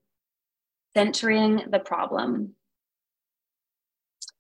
centering 0.94 1.64
the 1.70 1.80
problem. 1.80 2.56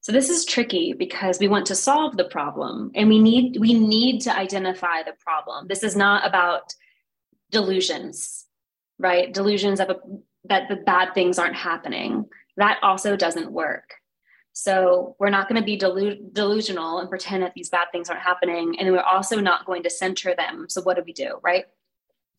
So 0.01 0.11
this 0.11 0.29
is 0.29 0.43
tricky 0.43 0.91
because 0.91 1.39
we 1.39 1.47
want 1.47 1.65
to 1.67 1.75
solve 1.75 2.17
the 2.17 2.25
problem 2.25 2.91
and 2.93 3.07
we 3.07 3.19
need 3.19 3.57
we 3.57 3.73
need 3.73 4.19
to 4.21 4.37
identify 4.37 5.01
the 5.01 5.13
problem. 5.17 5.67
This 5.67 5.81
is 5.81 5.95
not 5.95 6.27
about 6.27 6.75
delusions, 7.51 8.45
right? 8.99 9.33
Delusions 9.33 9.79
of 9.79 9.89
a, 9.89 9.95
that 10.43 10.67
the 10.67 10.75
bad 10.75 11.13
things 11.13 11.39
aren't 11.39 11.55
happening 11.55 12.25
that 12.57 12.79
also 12.83 13.15
doesn't 13.15 13.51
work. 13.51 13.95
So 14.53 15.15
we're 15.19 15.29
not 15.29 15.49
going 15.49 15.59
to 15.59 15.65
be 15.65 15.77
delu- 15.77 16.31
delusional 16.31 16.99
and 16.99 17.09
pretend 17.09 17.41
that 17.41 17.53
these 17.55 17.69
bad 17.69 17.87
things 17.91 18.09
aren't 18.09 18.21
happening. 18.21 18.77
And 18.79 18.91
we're 18.91 19.01
also 19.01 19.39
not 19.39 19.65
going 19.65 19.83
to 19.83 19.89
center 19.89 20.35
them. 20.35 20.67
So 20.69 20.81
what 20.81 20.95
do 20.95 21.03
we 21.03 21.13
do, 21.13 21.39
right? 21.41 21.65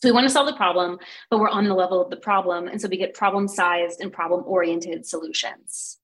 So 0.05 0.11
we 0.11 0.13
want 0.13 0.27
to 0.27 0.33
solve 0.35 0.47
the 0.47 0.53
problem, 0.53 0.99
but 1.31 1.39
we're 1.41 1.49
on 1.49 1.65
the 1.65 1.73
level 1.73 1.99
of 1.99 2.11
the 2.11 2.19
problem. 2.19 2.69
And 2.69 2.79
so 2.79 2.89
we 2.89 2.99
get 2.99 3.15
problem 3.15 3.49
sized 3.49 4.03
and 4.03 4.13
problem 4.13 4.45
oriented 4.47 5.07
solutions. 5.07 5.99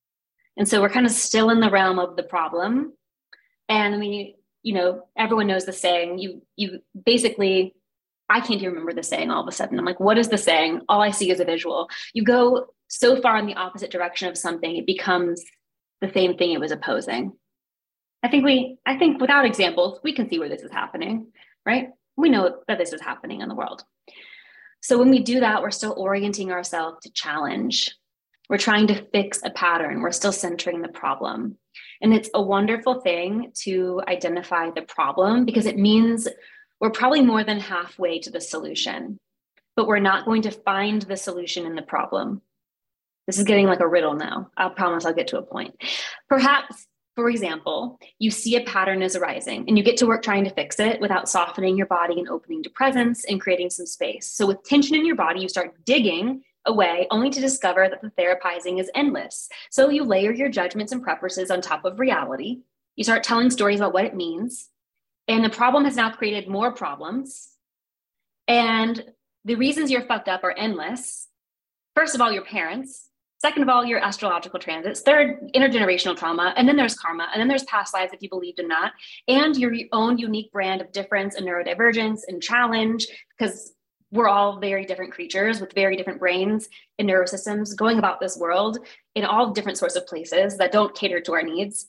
And 0.57 0.67
so 0.67 0.81
we're 0.81 0.89
kind 0.89 1.05
of 1.05 1.11
still 1.11 1.51
in 1.51 1.59
the 1.59 1.69
realm 1.69 1.99
of 1.99 2.15
the 2.15 2.23
problem. 2.23 2.93
And 3.69 3.99
we, 3.99 4.37
you 4.63 4.73
know, 4.73 5.03
everyone 5.15 5.45
knows 5.45 5.65
the 5.65 5.71
saying, 5.71 6.17
you, 6.17 6.41
you 6.55 6.79
basically, 7.05 7.75
I 8.27 8.39
can't 8.39 8.59
even 8.59 8.69
remember 8.69 8.93
the 8.93 9.03
saying 9.03 9.29
all 9.29 9.43
of 9.43 9.47
a 9.47 9.51
sudden. 9.51 9.77
I'm 9.77 9.85
like, 9.85 9.99
what 9.99 10.17
is 10.17 10.29
the 10.29 10.37
saying? 10.39 10.81
All 10.89 11.03
I 11.03 11.11
see 11.11 11.29
is 11.29 11.39
a 11.39 11.45
visual. 11.45 11.87
You 12.15 12.23
go 12.23 12.69
so 12.87 13.21
far 13.21 13.37
in 13.37 13.45
the 13.45 13.53
opposite 13.53 13.91
direction 13.91 14.29
of 14.29 14.35
something, 14.35 14.77
it 14.77 14.87
becomes 14.87 15.43
the 16.01 16.11
same 16.11 16.37
thing 16.37 16.53
it 16.53 16.59
was 16.59 16.71
opposing. 16.71 17.33
I 18.23 18.29
think 18.29 18.45
we, 18.45 18.79
I 18.83 18.97
think 18.97 19.21
without 19.21 19.45
examples, 19.45 19.99
we 20.03 20.15
can 20.15 20.27
see 20.27 20.39
where 20.39 20.49
this 20.49 20.63
is 20.63 20.71
happening, 20.71 21.27
right? 21.67 21.89
We 22.17 22.29
know 22.29 22.59
that 22.67 22.77
this 22.77 22.93
is 22.93 23.01
happening 23.01 23.41
in 23.41 23.49
the 23.49 23.55
world. 23.55 23.83
So 24.81 24.97
when 24.97 25.09
we 25.09 25.19
do 25.19 25.39
that, 25.39 25.61
we're 25.61 25.71
still 25.71 25.93
orienting 25.97 26.51
ourselves 26.51 26.99
to 27.03 27.11
challenge. 27.11 27.95
We're 28.49 28.57
trying 28.57 28.87
to 28.87 29.05
fix 29.11 29.39
a 29.43 29.51
pattern. 29.51 30.01
We're 30.01 30.11
still 30.11 30.31
centering 30.31 30.81
the 30.81 30.89
problem. 30.89 31.57
And 32.01 32.13
it's 32.13 32.29
a 32.33 32.41
wonderful 32.41 32.99
thing 33.01 33.51
to 33.63 34.01
identify 34.07 34.71
the 34.71 34.81
problem 34.81 35.45
because 35.45 35.67
it 35.67 35.77
means 35.77 36.27
we're 36.79 36.89
probably 36.89 37.21
more 37.21 37.43
than 37.43 37.59
halfway 37.59 38.19
to 38.19 38.31
the 38.31 38.41
solution, 38.41 39.19
but 39.75 39.87
we're 39.87 39.99
not 39.99 40.25
going 40.25 40.41
to 40.41 40.51
find 40.51 41.03
the 41.03 41.15
solution 41.15 41.65
in 41.65 41.75
the 41.75 41.83
problem. 41.83 42.41
This 43.27 43.37
is 43.37 43.45
getting 43.45 43.67
like 43.67 43.81
a 43.81 43.87
riddle 43.87 44.15
now. 44.15 44.49
I 44.57 44.67
promise 44.69 45.05
I'll 45.05 45.13
get 45.13 45.27
to 45.27 45.37
a 45.37 45.43
point. 45.43 45.75
Perhaps, 46.27 46.87
for 47.15 47.29
example, 47.29 47.99
you 48.19 48.31
see 48.31 48.55
a 48.55 48.63
pattern 48.63 49.01
is 49.01 49.15
arising 49.15 49.65
and 49.67 49.77
you 49.77 49.83
get 49.83 49.97
to 49.97 50.05
work 50.05 50.23
trying 50.23 50.45
to 50.45 50.49
fix 50.49 50.79
it 50.79 51.01
without 51.01 51.27
softening 51.27 51.77
your 51.77 51.87
body 51.87 52.17
and 52.17 52.29
opening 52.29 52.63
to 52.63 52.69
presence 52.69 53.25
and 53.25 53.41
creating 53.41 53.69
some 53.69 53.85
space. 53.85 54.27
So, 54.27 54.47
with 54.47 54.63
tension 54.63 54.95
in 54.95 55.05
your 55.05 55.17
body, 55.17 55.41
you 55.41 55.49
start 55.49 55.73
digging 55.85 56.43
away 56.65 57.07
only 57.11 57.29
to 57.29 57.41
discover 57.41 57.89
that 57.89 58.01
the 58.01 58.11
therapizing 58.11 58.79
is 58.79 58.89
endless. 58.95 59.49
So, 59.71 59.89
you 59.89 60.03
layer 60.03 60.31
your 60.31 60.49
judgments 60.49 60.93
and 60.93 61.03
preferences 61.03 61.51
on 61.51 61.59
top 61.59 61.83
of 61.83 61.99
reality. 61.99 62.61
You 62.95 63.03
start 63.03 63.23
telling 63.23 63.49
stories 63.49 63.79
about 63.79 63.93
what 63.93 64.05
it 64.05 64.15
means. 64.15 64.69
And 65.27 65.43
the 65.43 65.49
problem 65.49 65.85
has 65.85 65.97
now 65.97 66.11
created 66.11 66.47
more 66.47 66.71
problems. 66.71 67.49
And 68.47 69.03
the 69.43 69.55
reasons 69.55 69.91
you're 69.91 70.05
fucked 70.05 70.29
up 70.29 70.43
are 70.43 70.51
endless. 70.57 71.27
First 71.93 72.15
of 72.15 72.21
all, 72.21 72.31
your 72.31 72.45
parents, 72.45 73.10
Second 73.41 73.63
of 73.63 73.69
all, 73.69 73.83
your 73.83 73.97
astrological 73.97 74.59
transits. 74.59 75.01
Third, 75.01 75.51
intergenerational 75.55 76.15
trauma. 76.15 76.53
And 76.55 76.67
then 76.67 76.75
there's 76.75 76.93
karma. 76.93 77.27
And 77.33 77.41
then 77.41 77.47
there's 77.47 77.63
past 77.63 77.91
lives 77.91 78.13
if 78.13 78.21
you 78.21 78.29
believed 78.29 78.59
in 78.59 78.67
that. 78.67 78.91
And 79.27 79.57
your 79.57 79.73
own 79.91 80.19
unique 80.19 80.51
brand 80.51 80.79
of 80.79 80.91
difference 80.91 81.33
and 81.33 81.47
neurodivergence 81.47 82.19
and 82.27 82.39
challenge, 82.39 83.07
because 83.35 83.73
we're 84.11 84.27
all 84.27 84.59
very 84.59 84.85
different 84.85 85.11
creatures 85.11 85.59
with 85.59 85.73
very 85.73 85.97
different 85.97 86.19
brains 86.19 86.69
and 86.99 87.09
neurosystems 87.09 87.75
going 87.75 87.97
about 87.97 88.19
this 88.19 88.37
world 88.37 88.77
in 89.15 89.25
all 89.25 89.49
different 89.49 89.79
sorts 89.79 89.95
of 89.95 90.05
places 90.05 90.57
that 90.57 90.71
don't 90.71 90.93
cater 90.93 91.19
to 91.21 91.33
our 91.33 91.41
needs. 91.41 91.87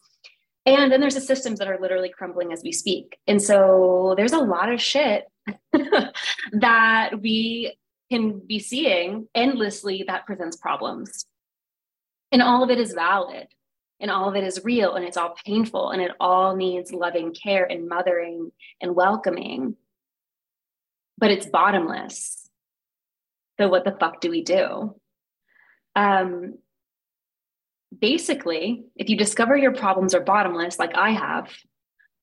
And 0.65 0.91
then 0.91 1.03
there's 1.03 1.17
the 1.17 1.21
systems 1.21 1.59
that 1.59 1.69
are 1.69 1.79
literally 1.79 2.09
crumbling 2.09 2.55
as 2.55 2.63
we 2.63 2.73
speak. 2.73 3.19
And 3.27 3.43
so 3.43 4.15
there's 4.17 4.33
a 4.33 4.39
lot 4.39 4.73
of 4.73 4.81
shit 4.81 5.27
that 6.53 7.21
we 7.21 7.77
can 8.11 8.39
be 8.39 8.59
seeing 8.59 9.29
endlessly 9.35 10.05
that 10.07 10.25
presents 10.25 10.57
problems. 10.57 11.27
And 12.33 12.43
all 12.43 12.65
of 12.65 12.71
it 12.71 12.81
is 12.81 12.95
valid 12.95 13.47
and 14.01 14.11
all 14.11 14.29
of 14.29 14.35
it 14.35 14.43
is 14.43 14.65
real 14.65 14.95
and 14.95 15.05
it's 15.05 15.17
all 15.17 15.37
painful 15.47 15.91
and 15.91 16.03
it 16.03 16.11
all 16.19 16.57
needs 16.57 16.93
loving 16.93 17.33
care 17.33 17.65
and 17.65 17.89
mothering 17.89 18.51
and 18.81 18.97
welcoming. 18.97 19.77
But 21.19 21.31
it's 21.31 21.47
bottomless. 21.47 22.49
So, 23.61 23.69
what 23.69 23.85
the 23.85 23.97
fuck 24.01 24.21
do 24.21 24.31
we 24.31 24.43
do? 24.43 24.97
Um, 25.95 26.59
basically, 27.97 28.85
if 28.97 29.09
you 29.09 29.17
discover 29.17 29.57
your 29.57 29.75
problems 29.75 30.15
are 30.15 30.21
bottomless, 30.21 30.79
like 30.79 30.97
I 30.97 31.11
have, 31.11 31.53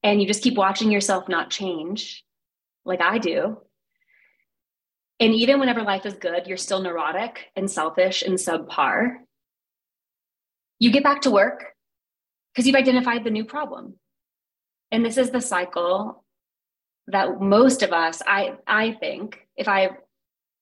and 0.04 0.20
you 0.20 0.28
just 0.28 0.44
keep 0.44 0.56
watching 0.56 0.92
yourself 0.92 1.30
not 1.30 1.52
change, 1.52 2.26
like 2.84 3.00
I 3.00 3.20
do, 3.20 3.60
and 5.20 5.34
even 5.34 5.60
whenever 5.60 5.84
life 5.84 6.06
is 6.06 6.14
good, 6.14 6.48
you're 6.48 6.58
still 6.58 6.82
neurotic 6.82 7.48
and 7.56 7.70
selfish 7.70 8.22
and 8.22 8.36
subpar, 8.36 9.18
you 10.80 10.92
get 10.92 11.04
back 11.04 11.22
to 11.22 11.32
work 11.32 11.76
because 12.54 12.66
you've 12.66 12.76
identified 12.76 13.24
the 13.24 13.30
new 13.30 13.46
problem. 13.46 13.96
And 14.92 15.06
this 15.06 15.18
is 15.18 15.30
the 15.30 15.42
cycle 15.42 16.24
that 17.08 17.42
most 17.42 17.84
of 17.84 17.92
us, 17.92 18.22
I, 18.26 18.58
I 18.66 18.94
think, 18.94 19.48
if 19.56 19.68
I 19.68 19.92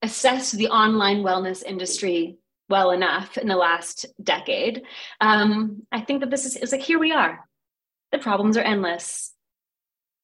assessed 0.01 0.57
the 0.57 0.67
online 0.67 1.23
wellness 1.23 1.63
industry 1.63 2.37
well 2.69 2.91
enough 2.91 3.37
in 3.37 3.47
the 3.47 3.55
last 3.55 4.05
decade, 4.21 4.83
um, 5.21 5.83
I 5.91 6.01
think 6.01 6.21
that 6.21 6.29
this 6.29 6.45
is 6.45 6.55
it's 6.55 6.71
like 6.71 6.81
here 6.81 6.99
we 6.99 7.11
are. 7.11 7.47
The 8.11 8.17
problems 8.17 8.57
are 8.57 8.61
endless. 8.61 9.33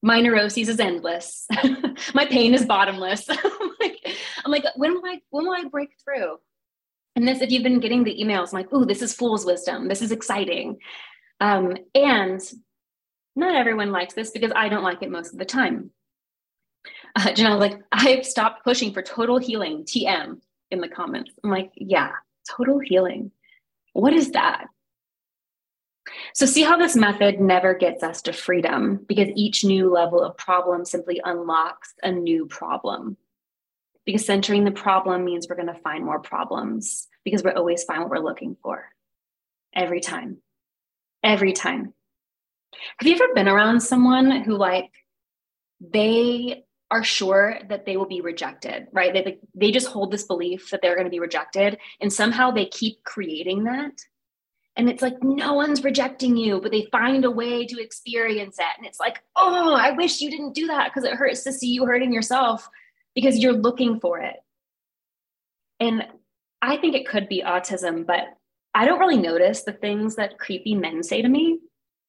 My 0.01 0.19
neuroses 0.19 0.67
is 0.69 0.79
endless. 0.79 1.47
My 2.13 2.25
pain 2.25 2.53
is 2.53 2.65
bottomless. 2.65 3.25
I'm, 3.29 3.71
like, 3.79 4.05
I'm 4.43 4.51
like, 4.51 4.65
when 4.75 4.93
will 4.93 5.05
I 5.05 5.21
when 5.29 5.45
will 5.45 5.53
I 5.53 5.63
break 5.65 5.91
through? 6.03 6.37
And 7.15 7.27
this, 7.27 7.41
if 7.41 7.51
you've 7.51 7.63
been 7.63 7.79
getting 7.79 8.03
the 8.03 8.17
emails, 8.21 8.53
like, 8.53 8.67
oh, 8.71 8.85
this 8.85 9.01
is 9.01 9.13
fool's 9.13 9.45
wisdom. 9.45 9.87
This 9.87 10.01
is 10.01 10.11
exciting. 10.11 10.77
Um, 11.39 11.77
and 11.93 12.41
not 13.35 13.55
everyone 13.55 13.91
likes 13.91 14.13
this 14.13 14.31
because 14.31 14.51
I 14.55 14.69
don't 14.69 14.83
like 14.83 15.01
it 15.03 15.11
most 15.11 15.33
of 15.33 15.39
the 15.39 15.45
time. 15.45 15.91
Uh, 17.15 17.27
Janelle, 17.27 17.59
like, 17.59 17.79
I've 17.91 18.25
stopped 18.25 18.63
pushing 18.63 18.93
for 18.93 19.01
total 19.01 19.37
healing, 19.37 19.83
TM, 19.83 20.39
in 20.71 20.81
the 20.81 20.87
comments. 20.87 21.31
I'm 21.43 21.51
like, 21.51 21.71
yeah, 21.75 22.11
total 22.57 22.79
healing. 22.79 23.31
What 23.93 24.13
is 24.13 24.31
that? 24.31 24.65
So, 26.33 26.45
see 26.45 26.63
how 26.63 26.77
this 26.77 26.95
method 26.95 27.39
never 27.39 27.73
gets 27.73 28.03
us 28.03 28.21
to 28.23 28.33
freedom 28.33 29.05
because 29.07 29.29
each 29.35 29.63
new 29.63 29.89
level 29.91 30.21
of 30.21 30.35
problem 30.35 30.83
simply 30.83 31.21
unlocks 31.23 31.93
a 32.03 32.11
new 32.11 32.45
problem. 32.47 33.15
Because 34.05 34.25
centering 34.25 34.65
the 34.65 34.71
problem 34.71 35.23
means 35.23 35.47
we're 35.47 35.55
going 35.55 35.73
to 35.73 35.81
find 35.81 36.03
more 36.03 36.19
problems 36.19 37.07
because 37.23 37.43
we 37.43 37.51
always 37.51 37.83
find 37.83 38.01
what 38.01 38.09
we're 38.09 38.17
looking 38.19 38.57
for 38.61 38.89
every 39.73 40.01
time. 40.01 40.37
Every 41.23 41.53
time. 41.53 41.93
Have 42.99 43.07
you 43.07 43.15
ever 43.15 43.33
been 43.33 43.47
around 43.47 43.79
someone 43.79 44.43
who, 44.43 44.57
like, 44.57 44.91
they 45.79 46.65
are 46.91 47.03
sure 47.03 47.57
that 47.69 47.85
they 47.85 47.97
will 47.97 48.07
be 48.07 48.21
rejected, 48.21 48.87
right? 48.91 49.13
They, 49.13 49.39
they 49.55 49.71
just 49.71 49.87
hold 49.87 50.11
this 50.11 50.25
belief 50.25 50.69
that 50.71 50.81
they're 50.81 50.95
going 50.95 51.07
to 51.07 51.11
be 51.11 51.19
rejected, 51.19 51.77
and 52.01 52.11
somehow 52.11 52.51
they 52.51 52.65
keep 52.65 53.03
creating 53.03 53.63
that. 53.63 53.93
And 54.75 54.89
it's 54.89 55.01
like, 55.01 55.21
no 55.21 55.53
one's 55.53 55.83
rejecting 55.83 56.35
you, 56.35 56.59
but 56.59 56.71
they 56.71 56.87
find 56.91 57.25
a 57.25 57.31
way 57.31 57.65
to 57.65 57.81
experience 57.81 58.57
it. 58.59 58.77
And 58.77 58.87
it's 58.87 58.99
like, 58.99 59.21
oh, 59.35 59.75
I 59.75 59.91
wish 59.91 60.19
you 60.19 60.31
didn't 60.31 60.55
do 60.55 60.67
that 60.67 60.89
because 60.89 61.07
it 61.07 61.15
hurts 61.15 61.43
to 61.43 61.53
see 61.53 61.67
you 61.67 61.85
hurting 61.85 62.11
yourself 62.11 62.67
because 63.15 63.39
you're 63.39 63.53
looking 63.53 63.99
for 63.99 64.19
it. 64.19 64.35
And 65.79 66.05
I 66.61 66.77
think 66.77 66.95
it 66.95 67.07
could 67.07 67.27
be 67.27 67.43
autism, 67.45 68.05
but 68.05 68.23
I 68.73 68.85
don't 68.85 68.99
really 68.99 69.17
notice 69.17 69.63
the 69.63 69.73
things 69.73 70.15
that 70.15 70.39
creepy 70.39 70.75
men 70.75 71.03
say 71.03 71.21
to 71.21 71.27
me. 71.27 71.59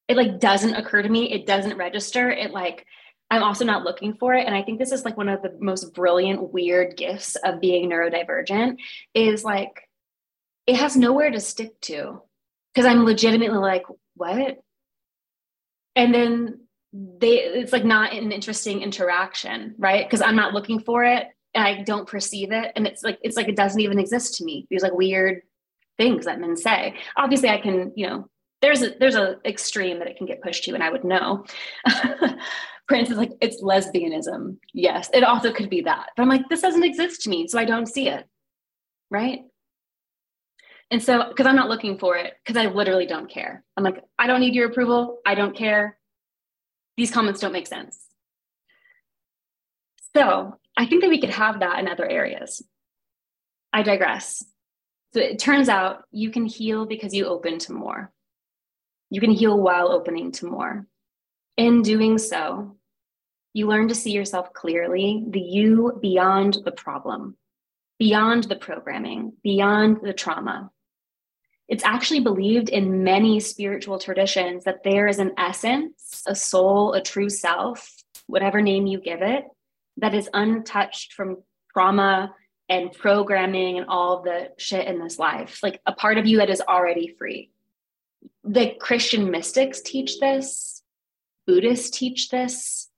It 0.08 0.16
like 0.16 0.40
doesn't 0.40 0.74
occur 0.74 1.02
to 1.02 1.08
me. 1.08 1.32
It 1.32 1.46
doesn't 1.46 1.76
register. 1.76 2.30
It 2.30 2.52
like 2.52 2.86
i'm 3.30 3.42
also 3.42 3.64
not 3.64 3.84
looking 3.84 4.14
for 4.14 4.34
it. 4.34 4.46
And 4.46 4.54
i 4.54 4.62
think 4.62 4.78
this 4.78 4.92
is 4.92 5.04
like 5.04 5.16
one 5.16 5.28
of 5.28 5.42
the 5.42 5.56
most 5.60 5.94
brilliant 5.94 6.52
weird 6.52 6.96
gifts 6.96 7.36
of 7.36 7.60
being 7.60 7.90
neurodivergent 7.90 8.76
is 9.14 9.44
like 9.44 9.88
it 10.66 10.76
has 10.76 10.96
nowhere 10.96 11.30
to 11.30 11.40
stick 11.40 11.80
to 11.82 12.22
because 12.72 12.86
i'm 12.86 13.04
legitimately 13.04 13.58
like 13.58 13.84
what? 14.14 14.58
And 15.96 16.14
then 16.14 16.63
they 16.94 17.38
it's 17.38 17.72
like 17.72 17.84
not 17.84 18.12
an 18.12 18.30
interesting 18.30 18.80
interaction 18.80 19.74
right? 19.78 20.06
Because 20.06 20.22
i'm 20.22 20.36
not 20.36 20.54
looking 20.54 20.78
for 20.78 21.02
it 21.04 21.26
and 21.54 21.64
i 21.64 21.82
don't 21.82 22.08
perceive 22.08 22.52
it 22.52 22.72
and 22.76 22.86
it's 22.86 23.02
like 23.02 23.18
it's 23.22 23.36
like 23.36 23.48
it 23.48 23.56
doesn't 23.56 23.80
even 23.80 23.98
exist 23.98 24.36
to 24.36 24.44
me 24.44 24.66
these 24.70 24.82
like 24.82 24.94
weird 24.94 25.42
things 25.96 26.24
that 26.24 26.40
men 26.40 26.56
say. 26.56 26.94
Obviously 27.16 27.48
i 27.48 27.60
can 27.60 27.92
you 27.96 28.06
know 28.06 28.28
there's 28.62 28.82
a 28.82 28.90
there's 29.00 29.16
a 29.16 29.36
extreme 29.44 29.98
that 29.98 30.08
it 30.08 30.16
can 30.16 30.26
get 30.26 30.40
pushed 30.40 30.64
to 30.64 30.74
and 30.74 30.82
i 30.82 30.90
would 30.90 31.04
know. 31.04 31.44
Prince 32.86 33.10
is 33.10 33.16
like 33.16 33.32
it's 33.40 33.62
lesbianism. 33.62 34.56
Yes 34.72 35.10
it 35.12 35.24
also 35.24 35.52
could 35.52 35.70
be 35.70 35.80
that 35.80 36.10
but 36.16 36.22
i'm 36.22 36.28
like 36.28 36.48
this 36.48 36.62
doesn't 36.62 36.84
exist 36.84 37.22
to 37.22 37.30
me 37.30 37.48
so 37.48 37.58
i 37.58 37.64
don't 37.64 37.86
see 37.86 38.08
it 38.08 38.24
right? 39.10 39.40
And 40.92 41.02
so 41.02 41.28
because 41.28 41.46
i'm 41.46 41.56
not 41.56 41.68
looking 41.68 41.98
for 41.98 42.16
it 42.16 42.34
because 42.44 42.56
i 42.56 42.70
literally 42.70 43.06
don't 43.06 43.28
care. 43.28 43.64
I'm 43.76 43.82
like 43.82 44.00
i 44.16 44.28
don't 44.28 44.40
need 44.40 44.54
your 44.54 44.68
approval 44.68 45.18
i 45.26 45.34
don't 45.34 45.56
care 45.56 45.98
these 46.96 47.10
comments 47.10 47.40
don't 47.40 47.52
make 47.52 47.66
sense 47.66 48.06
so 50.16 50.58
i 50.76 50.86
think 50.86 51.02
that 51.02 51.10
we 51.10 51.20
could 51.20 51.30
have 51.30 51.60
that 51.60 51.78
in 51.78 51.88
other 51.88 52.06
areas 52.06 52.62
i 53.72 53.82
digress 53.82 54.44
so 55.12 55.20
it 55.20 55.38
turns 55.38 55.68
out 55.68 56.04
you 56.10 56.30
can 56.30 56.44
heal 56.44 56.86
because 56.86 57.14
you 57.14 57.26
open 57.26 57.58
to 57.58 57.72
more 57.72 58.12
you 59.14 59.20
can 59.20 59.30
heal 59.30 59.56
while 59.56 59.92
opening 59.92 60.32
to 60.32 60.46
more. 60.46 60.88
In 61.56 61.82
doing 61.82 62.18
so, 62.18 62.76
you 63.52 63.68
learn 63.68 63.86
to 63.86 63.94
see 63.94 64.10
yourself 64.10 64.52
clearly, 64.52 65.24
the 65.28 65.40
you 65.40 65.96
beyond 66.02 66.58
the 66.64 66.72
problem, 66.72 67.36
beyond 68.00 68.42
the 68.44 68.56
programming, 68.56 69.34
beyond 69.44 69.98
the 70.02 70.12
trauma. 70.12 70.72
It's 71.68 71.84
actually 71.84 72.20
believed 72.20 72.68
in 72.68 73.04
many 73.04 73.40
spiritual 73.40 73.98
traditions 73.98 74.64
that 74.64 74.84
there 74.84 75.06
is 75.06 75.18
an 75.18 75.32
essence, 75.38 76.22
a 76.26 76.34
soul, 76.34 76.92
a 76.92 77.02
true 77.02 77.30
self, 77.30 77.90
whatever 78.26 78.60
name 78.60 78.86
you 78.86 79.00
give 79.00 79.22
it, 79.22 79.44
that 79.96 80.14
is 80.14 80.28
untouched 80.34 81.14
from 81.14 81.42
trauma 81.72 82.34
and 82.68 82.92
programming 82.92 83.78
and 83.78 83.86
all 83.88 84.22
the 84.22 84.50
shit 84.58 84.86
in 84.86 84.98
this 84.98 85.18
life. 85.18 85.60
Like 85.62 85.80
a 85.86 85.92
part 85.92 86.18
of 86.18 86.26
you 86.26 86.38
that 86.38 86.50
is 86.50 86.60
already 86.60 87.14
free 87.18 87.50
the 88.44 88.74
Christian 88.78 89.30
mystics 89.30 89.80
teach 89.80 90.18
this, 90.20 90.82
Buddhists 91.46 91.90
teach 91.96 92.28
this. 92.30 92.88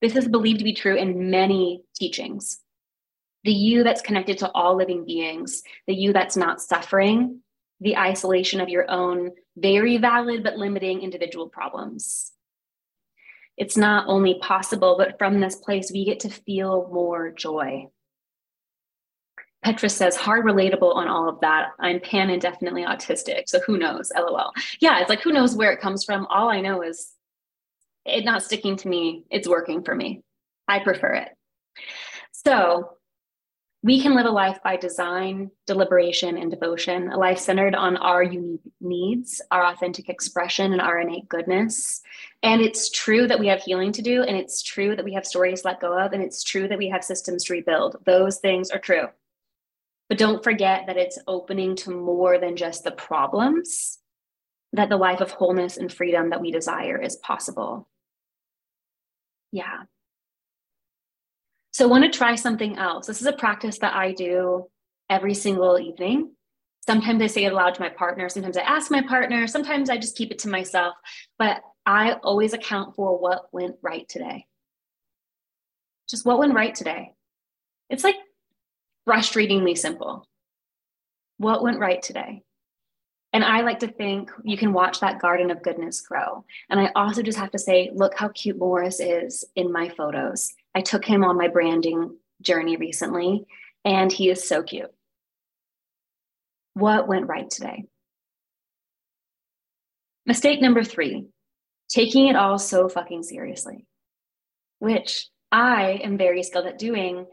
This 0.00 0.16
is 0.16 0.28
believed 0.28 0.58
to 0.58 0.64
be 0.64 0.74
true 0.74 0.96
in 0.96 1.30
many 1.30 1.82
teachings. 1.94 2.60
The 3.44 3.52
you 3.52 3.84
that's 3.84 4.02
connected 4.02 4.38
to 4.38 4.50
all 4.52 4.76
living 4.76 5.04
beings, 5.04 5.62
the 5.86 5.94
you 5.94 6.12
that's 6.12 6.36
not 6.36 6.60
suffering, 6.60 7.40
the 7.84 7.96
isolation 7.96 8.60
of 8.60 8.68
your 8.68 8.90
own 8.90 9.30
very 9.56 9.98
valid 9.98 10.42
but 10.42 10.56
limiting 10.56 11.02
individual 11.02 11.48
problems. 11.48 12.32
It's 13.56 13.76
not 13.76 14.06
only 14.08 14.40
possible, 14.40 14.96
but 14.98 15.16
from 15.18 15.38
this 15.38 15.54
place, 15.54 15.92
we 15.92 16.04
get 16.04 16.20
to 16.20 16.28
feel 16.28 16.88
more 16.92 17.30
joy. 17.30 17.88
Petra 19.62 19.88
says, 19.88 20.16
hard 20.16 20.44
relatable 20.44 20.94
on 20.94 21.08
all 21.08 21.28
of 21.28 21.40
that. 21.40 21.68
I'm 21.78 22.00
pan 22.00 22.30
and 22.30 22.42
definitely 22.42 22.84
autistic. 22.84 23.44
So 23.46 23.60
who 23.60 23.78
knows? 23.78 24.10
LOL. 24.16 24.52
Yeah, 24.80 24.98
it's 24.98 25.08
like, 25.08 25.22
who 25.22 25.32
knows 25.32 25.54
where 25.54 25.72
it 25.72 25.80
comes 25.80 26.04
from? 26.04 26.26
All 26.26 26.48
I 26.48 26.60
know 26.60 26.82
is 26.82 27.12
it 28.04 28.24
not 28.24 28.42
sticking 28.42 28.76
to 28.78 28.88
me. 28.88 29.24
It's 29.30 29.48
working 29.48 29.82
for 29.84 29.94
me. 29.94 30.22
I 30.66 30.80
prefer 30.80 31.14
it. 31.14 31.28
So 32.32 32.93
we 33.84 34.00
can 34.00 34.14
live 34.14 34.24
a 34.24 34.30
life 34.30 34.62
by 34.64 34.78
design, 34.78 35.50
deliberation, 35.66 36.38
and 36.38 36.50
devotion, 36.50 37.10
a 37.10 37.18
life 37.18 37.38
centered 37.38 37.74
on 37.74 37.98
our 37.98 38.22
unique 38.22 38.62
needs, 38.80 39.42
our 39.50 39.66
authentic 39.66 40.08
expression, 40.08 40.72
and 40.72 40.80
our 40.80 41.00
innate 41.00 41.28
goodness. 41.28 42.00
And 42.42 42.62
it's 42.62 42.88
true 42.90 43.28
that 43.28 43.38
we 43.38 43.46
have 43.48 43.60
healing 43.60 43.92
to 43.92 44.00
do, 44.00 44.22
and 44.22 44.38
it's 44.38 44.62
true 44.62 44.96
that 44.96 45.04
we 45.04 45.12
have 45.12 45.26
stories 45.26 45.60
to 45.60 45.68
let 45.68 45.80
go 45.80 45.98
of, 45.98 46.14
and 46.14 46.22
it's 46.22 46.42
true 46.42 46.66
that 46.66 46.78
we 46.78 46.88
have 46.88 47.04
systems 47.04 47.44
to 47.44 47.52
rebuild. 47.52 47.96
Those 48.06 48.38
things 48.38 48.70
are 48.70 48.78
true. 48.78 49.08
But 50.08 50.16
don't 50.16 50.42
forget 50.42 50.84
that 50.86 50.96
it's 50.96 51.18
opening 51.26 51.76
to 51.76 51.90
more 51.90 52.38
than 52.38 52.56
just 52.56 52.84
the 52.84 52.90
problems, 52.90 53.98
that 54.72 54.88
the 54.88 54.96
life 54.96 55.20
of 55.20 55.30
wholeness 55.30 55.76
and 55.76 55.92
freedom 55.92 56.30
that 56.30 56.40
we 56.40 56.50
desire 56.50 56.98
is 56.98 57.16
possible. 57.16 57.86
Yeah. 59.52 59.82
So, 61.74 61.88
want 61.88 62.04
to 62.04 62.16
try 62.16 62.36
something 62.36 62.78
else. 62.78 63.08
This 63.08 63.20
is 63.20 63.26
a 63.26 63.32
practice 63.32 63.78
that 63.80 63.96
I 63.96 64.12
do 64.12 64.68
every 65.10 65.34
single 65.34 65.76
evening. 65.76 66.30
Sometimes 66.86 67.20
I 67.20 67.26
say 67.26 67.46
it 67.46 67.52
aloud 67.52 67.74
to 67.74 67.80
my 67.80 67.88
partner. 67.88 68.28
Sometimes 68.28 68.56
I 68.56 68.60
ask 68.60 68.92
my 68.92 69.02
partner. 69.02 69.48
Sometimes 69.48 69.90
I 69.90 69.96
just 69.96 70.16
keep 70.16 70.30
it 70.30 70.38
to 70.40 70.48
myself. 70.48 70.94
But 71.36 71.62
I 71.84 72.12
always 72.22 72.52
account 72.52 72.94
for 72.94 73.18
what 73.18 73.52
went 73.52 73.74
right 73.82 74.08
today. 74.08 74.46
Just 76.08 76.24
what 76.24 76.38
went 76.38 76.54
right 76.54 76.72
today. 76.72 77.10
It's 77.90 78.04
like 78.04 78.18
frustratingly 79.08 79.76
simple. 79.76 80.28
What 81.38 81.64
went 81.64 81.80
right 81.80 82.00
today? 82.00 82.44
And 83.32 83.42
I 83.42 83.62
like 83.62 83.80
to 83.80 83.88
think 83.88 84.30
you 84.44 84.56
can 84.56 84.72
watch 84.72 85.00
that 85.00 85.20
garden 85.20 85.50
of 85.50 85.64
goodness 85.64 86.02
grow. 86.02 86.44
And 86.70 86.78
I 86.78 86.92
also 86.94 87.20
just 87.20 87.38
have 87.38 87.50
to 87.50 87.58
say, 87.58 87.90
look 87.92 88.16
how 88.16 88.28
cute 88.28 88.58
Morris 88.58 89.00
is 89.00 89.44
in 89.56 89.72
my 89.72 89.88
photos. 89.88 90.54
I 90.74 90.80
took 90.80 91.04
him 91.04 91.24
on 91.24 91.38
my 91.38 91.48
branding 91.48 92.16
journey 92.42 92.76
recently, 92.76 93.44
and 93.84 94.10
he 94.10 94.30
is 94.30 94.48
so 94.48 94.62
cute. 94.62 94.92
What 96.74 97.08
went 97.08 97.28
right 97.28 97.48
today? 97.48 97.84
Mistake 100.26 100.60
number 100.60 100.82
three 100.82 101.26
taking 101.88 102.28
it 102.28 102.34
all 102.34 102.58
so 102.58 102.88
fucking 102.88 103.22
seriously, 103.22 103.86
which 104.78 105.28
I 105.52 106.00
am 106.02 106.16
very 106.16 106.42
skilled 106.42 106.66
at 106.66 106.78
doing 106.78 107.26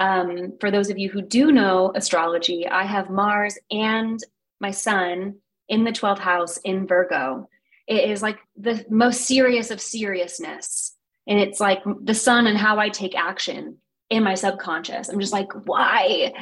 um, 0.00 0.54
for 0.60 0.70
those 0.70 0.90
of 0.90 0.98
you 0.98 1.10
who 1.10 1.22
do 1.22 1.52
know 1.52 1.92
astrology, 1.94 2.66
I 2.66 2.84
have 2.84 3.10
Mars 3.10 3.58
and 3.70 4.18
my 4.60 4.70
sun 4.70 5.36
in 5.68 5.84
the 5.84 5.92
12th 5.92 6.18
house 6.18 6.58
in 6.58 6.86
Virgo. 6.86 7.48
It 7.86 8.10
is 8.10 8.22
like 8.22 8.38
the 8.56 8.84
most 8.90 9.22
serious 9.22 9.70
of 9.70 9.80
seriousness. 9.80 10.96
And 11.26 11.40
it's 11.40 11.60
like 11.60 11.82
the 12.02 12.14
sun 12.14 12.46
and 12.46 12.58
how 12.58 12.78
I 12.78 12.88
take 12.88 13.16
action 13.16 13.78
in 14.10 14.22
my 14.22 14.34
subconscious. 14.34 15.08
I'm 15.08 15.20
just 15.20 15.32
like, 15.32 15.52
why? 15.66 16.32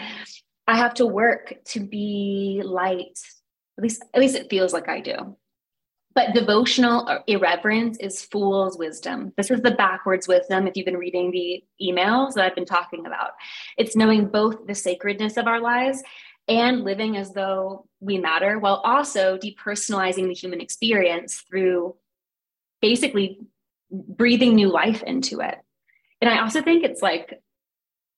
I 0.67 0.77
have 0.77 0.95
to 0.95 1.07
work 1.07 1.55
to 1.67 1.81
be 1.81 2.63
light. 2.65 3.19
At 3.79 3.83
least, 3.83 4.05
at 4.15 4.21
least 4.21 4.37
it 4.37 4.51
feels 4.51 4.73
like 4.73 4.89
I 4.89 5.01
do. 5.01 5.37
But 6.15 6.35
devotional 6.35 7.21
irreverence 7.27 7.97
is 7.99 8.23
fool's 8.23 8.77
wisdom. 8.77 9.33
This 9.37 9.51
is 9.51 9.63
the 9.63 9.71
backwards 9.71 10.29
wisdom. 10.29 10.67
If 10.67 10.77
you've 10.77 10.85
been 10.85 10.99
reading 10.99 11.31
the 11.31 11.65
emails 11.81 12.35
that 12.35 12.45
I've 12.45 12.55
been 12.55 12.67
talking 12.67 13.07
about, 13.07 13.31
it's 13.79 13.97
knowing 13.97 14.27
both 14.27 14.67
the 14.67 14.75
sacredness 14.75 15.39
of 15.39 15.47
our 15.47 15.61
lives 15.61 16.03
and 16.49 16.85
living 16.85 17.17
as 17.17 17.33
though 17.33 17.87
we 18.01 18.19
matter 18.19 18.59
while 18.59 18.83
also 18.85 19.39
depersonalizing 19.39 20.29
the 20.29 20.35
human 20.35 20.61
experience 20.61 21.37
through 21.49 21.95
basically 22.83 23.39
breathing 23.93 24.55
new 24.55 24.69
life 24.69 25.03
into 25.03 25.41
it. 25.41 25.57
And 26.21 26.31
I 26.31 26.41
also 26.41 26.63
think 26.63 26.83
it's 26.85 27.03
like 27.03 27.41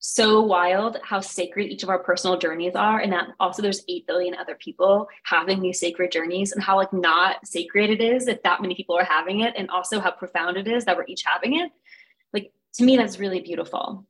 so 0.07 0.43
wild 0.43 0.99
how 1.03 1.19
sacred 1.19 1.71
each 1.71 1.83
of 1.83 1.89
our 1.89 1.99
personal 1.99 2.37
journeys 2.37 2.75
are 2.75 3.01
and 3.01 3.11
that 3.11 3.29
also 3.41 3.63
there's 3.63 3.83
8 3.89 4.07
billion 4.07 4.35
other 4.35 4.55
people 4.57 5.09
having 5.25 5.63
these 5.63 5.81
sacred 5.81 6.13
journeys 6.13 6.53
and 6.53 6.63
how 6.63 6.77
like 6.77 6.93
not 6.93 7.37
sacred 7.47 7.89
it 7.89 8.03
is 8.03 8.29
if 8.29 8.43
that 8.43 8.61
many 8.61 8.75
people 8.75 8.99
are 8.99 9.05
having 9.05 9.41
it 9.41 9.55
and 9.57 9.71
also 9.71 10.01
how 10.01 10.11
profound 10.11 10.59
it 10.59 10.69
is 10.69 10.85
that 10.85 10.99
we're 10.99 11.07
each 11.09 11.23
having 11.25 11.59
it. 11.59 11.73
Like 12.35 12.53
to 12.75 12.85
me 12.85 12.99
that's 12.99 13.19
really 13.19 13.41
beautiful. 13.41 14.07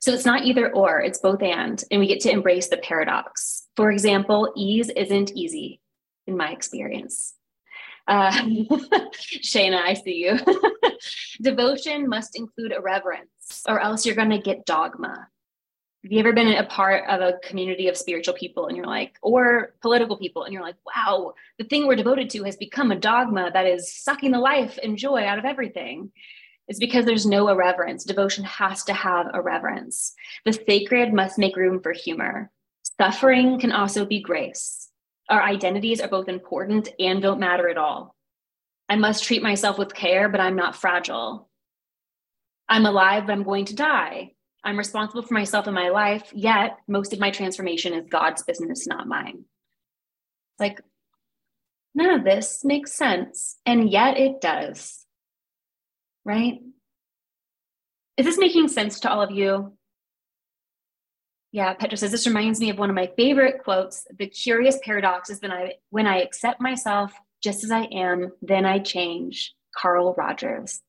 So 0.00 0.12
it's 0.12 0.24
not 0.24 0.44
either 0.44 0.72
or 0.72 1.00
it's 1.00 1.18
both 1.18 1.42
and 1.42 1.82
and 1.90 1.98
we 1.98 2.06
get 2.06 2.20
to 2.20 2.30
embrace 2.30 2.68
the 2.68 2.76
paradox. 2.76 3.66
For 3.74 3.90
example 3.90 4.52
ease 4.56 4.90
isn't 4.90 5.32
easy 5.32 5.80
in 6.28 6.36
my 6.36 6.52
experience 6.52 7.34
uh, 8.06 8.30
Shayna, 9.42 9.80
I 9.82 9.94
see 9.94 10.16
you. 10.16 10.38
Devotion 11.42 12.08
must 12.08 12.36
include 12.36 12.72
a 12.72 12.80
reverence, 12.80 13.62
or 13.66 13.80
else 13.80 14.04
you're 14.04 14.14
going 14.14 14.30
to 14.30 14.38
get 14.38 14.66
dogma. 14.66 15.28
Have 16.02 16.12
you 16.12 16.18
ever 16.18 16.34
been 16.34 16.48
a 16.48 16.66
part 16.66 17.04
of 17.08 17.22
a 17.22 17.38
community 17.42 17.88
of 17.88 17.96
spiritual 17.96 18.34
people 18.34 18.66
and 18.66 18.76
you're 18.76 18.86
like, 18.86 19.16
or 19.22 19.74
political 19.80 20.18
people, 20.18 20.44
and 20.44 20.52
you're 20.52 20.62
like, 20.62 20.76
wow, 20.84 21.32
the 21.58 21.64
thing 21.64 21.86
we're 21.86 21.96
devoted 21.96 22.28
to 22.30 22.44
has 22.44 22.56
become 22.56 22.90
a 22.90 22.98
dogma 22.98 23.50
that 23.52 23.64
is 23.66 23.94
sucking 23.94 24.30
the 24.30 24.38
life 24.38 24.78
and 24.82 24.98
joy 24.98 25.24
out 25.24 25.38
of 25.38 25.46
everything? 25.46 26.12
It's 26.68 26.78
because 26.78 27.06
there's 27.06 27.26
no 27.26 27.48
irreverence. 27.48 28.04
Devotion 28.04 28.44
has 28.44 28.84
to 28.84 28.92
have 28.92 29.28
a 29.32 29.40
reverence. 29.40 30.14
The 30.44 30.52
sacred 30.52 31.12
must 31.12 31.38
make 31.38 31.56
room 31.56 31.80
for 31.80 31.92
humor. 31.92 32.50
Suffering 33.00 33.58
can 33.58 33.72
also 33.72 34.04
be 34.04 34.20
grace. 34.20 34.83
Our 35.28 35.42
identities 35.42 36.00
are 36.00 36.08
both 36.08 36.28
important 36.28 36.88
and 36.98 37.22
don't 37.22 37.40
matter 37.40 37.68
at 37.68 37.78
all. 37.78 38.14
I 38.88 38.96
must 38.96 39.24
treat 39.24 39.42
myself 39.42 39.78
with 39.78 39.94
care, 39.94 40.28
but 40.28 40.40
I'm 40.40 40.56
not 40.56 40.76
fragile. 40.76 41.48
I'm 42.68 42.86
alive, 42.86 43.26
but 43.26 43.32
I'm 43.32 43.42
going 43.42 43.64
to 43.66 43.74
die. 43.74 44.32
I'm 44.62 44.78
responsible 44.78 45.22
for 45.22 45.34
myself 45.34 45.66
and 45.66 45.74
my 45.74 45.90
life, 45.90 46.30
yet 46.32 46.78
most 46.88 47.12
of 47.12 47.20
my 47.20 47.30
transformation 47.30 47.92
is 47.92 48.06
God's 48.08 48.42
business, 48.42 48.86
not 48.86 49.06
mine. 49.06 49.44
It's 50.52 50.60
Like, 50.60 50.80
none 51.94 52.10
of 52.10 52.24
this 52.24 52.64
makes 52.64 52.92
sense. 52.92 53.56
And 53.66 53.90
yet 53.90 54.18
it 54.18 54.40
does. 54.40 55.04
Right? 56.24 56.60
Is 58.16 58.24
this 58.24 58.38
making 58.38 58.68
sense 58.68 59.00
to 59.00 59.10
all 59.10 59.22
of 59.22 59.30
you? 59.30 59.76
Yeah, 61.54 61.72
Petra 61.72 61.96
says 61.96 62.10
this 62.10 62.26
reminds 62.26 62.58
me 62.58 62.70
of 62.70 62.78
one 62.78 62.90
of 62.90 62.96
my 62.96 63.12
favorite 63.16 63.62
quotes. 63.62 64.08
The 64.18 64.26
curious 64.26 64.76
paradox 64.82 65.30
is 65.30 65.38
that 65.38 65.52
I 65.52 65.74
when 65.90 66.04
I 66.04 66.20
accept 66.20 66.60
myself 66.60 67.12
just 67.44 67.62
as 67.62 67.70
I 67.70 67.82
am, 67.92 68.32
then 68.42 68.66
I 68.66 68.80
change. 68.80 69.54
Carl 69.72 70.16
Rogers. 70.18 70.80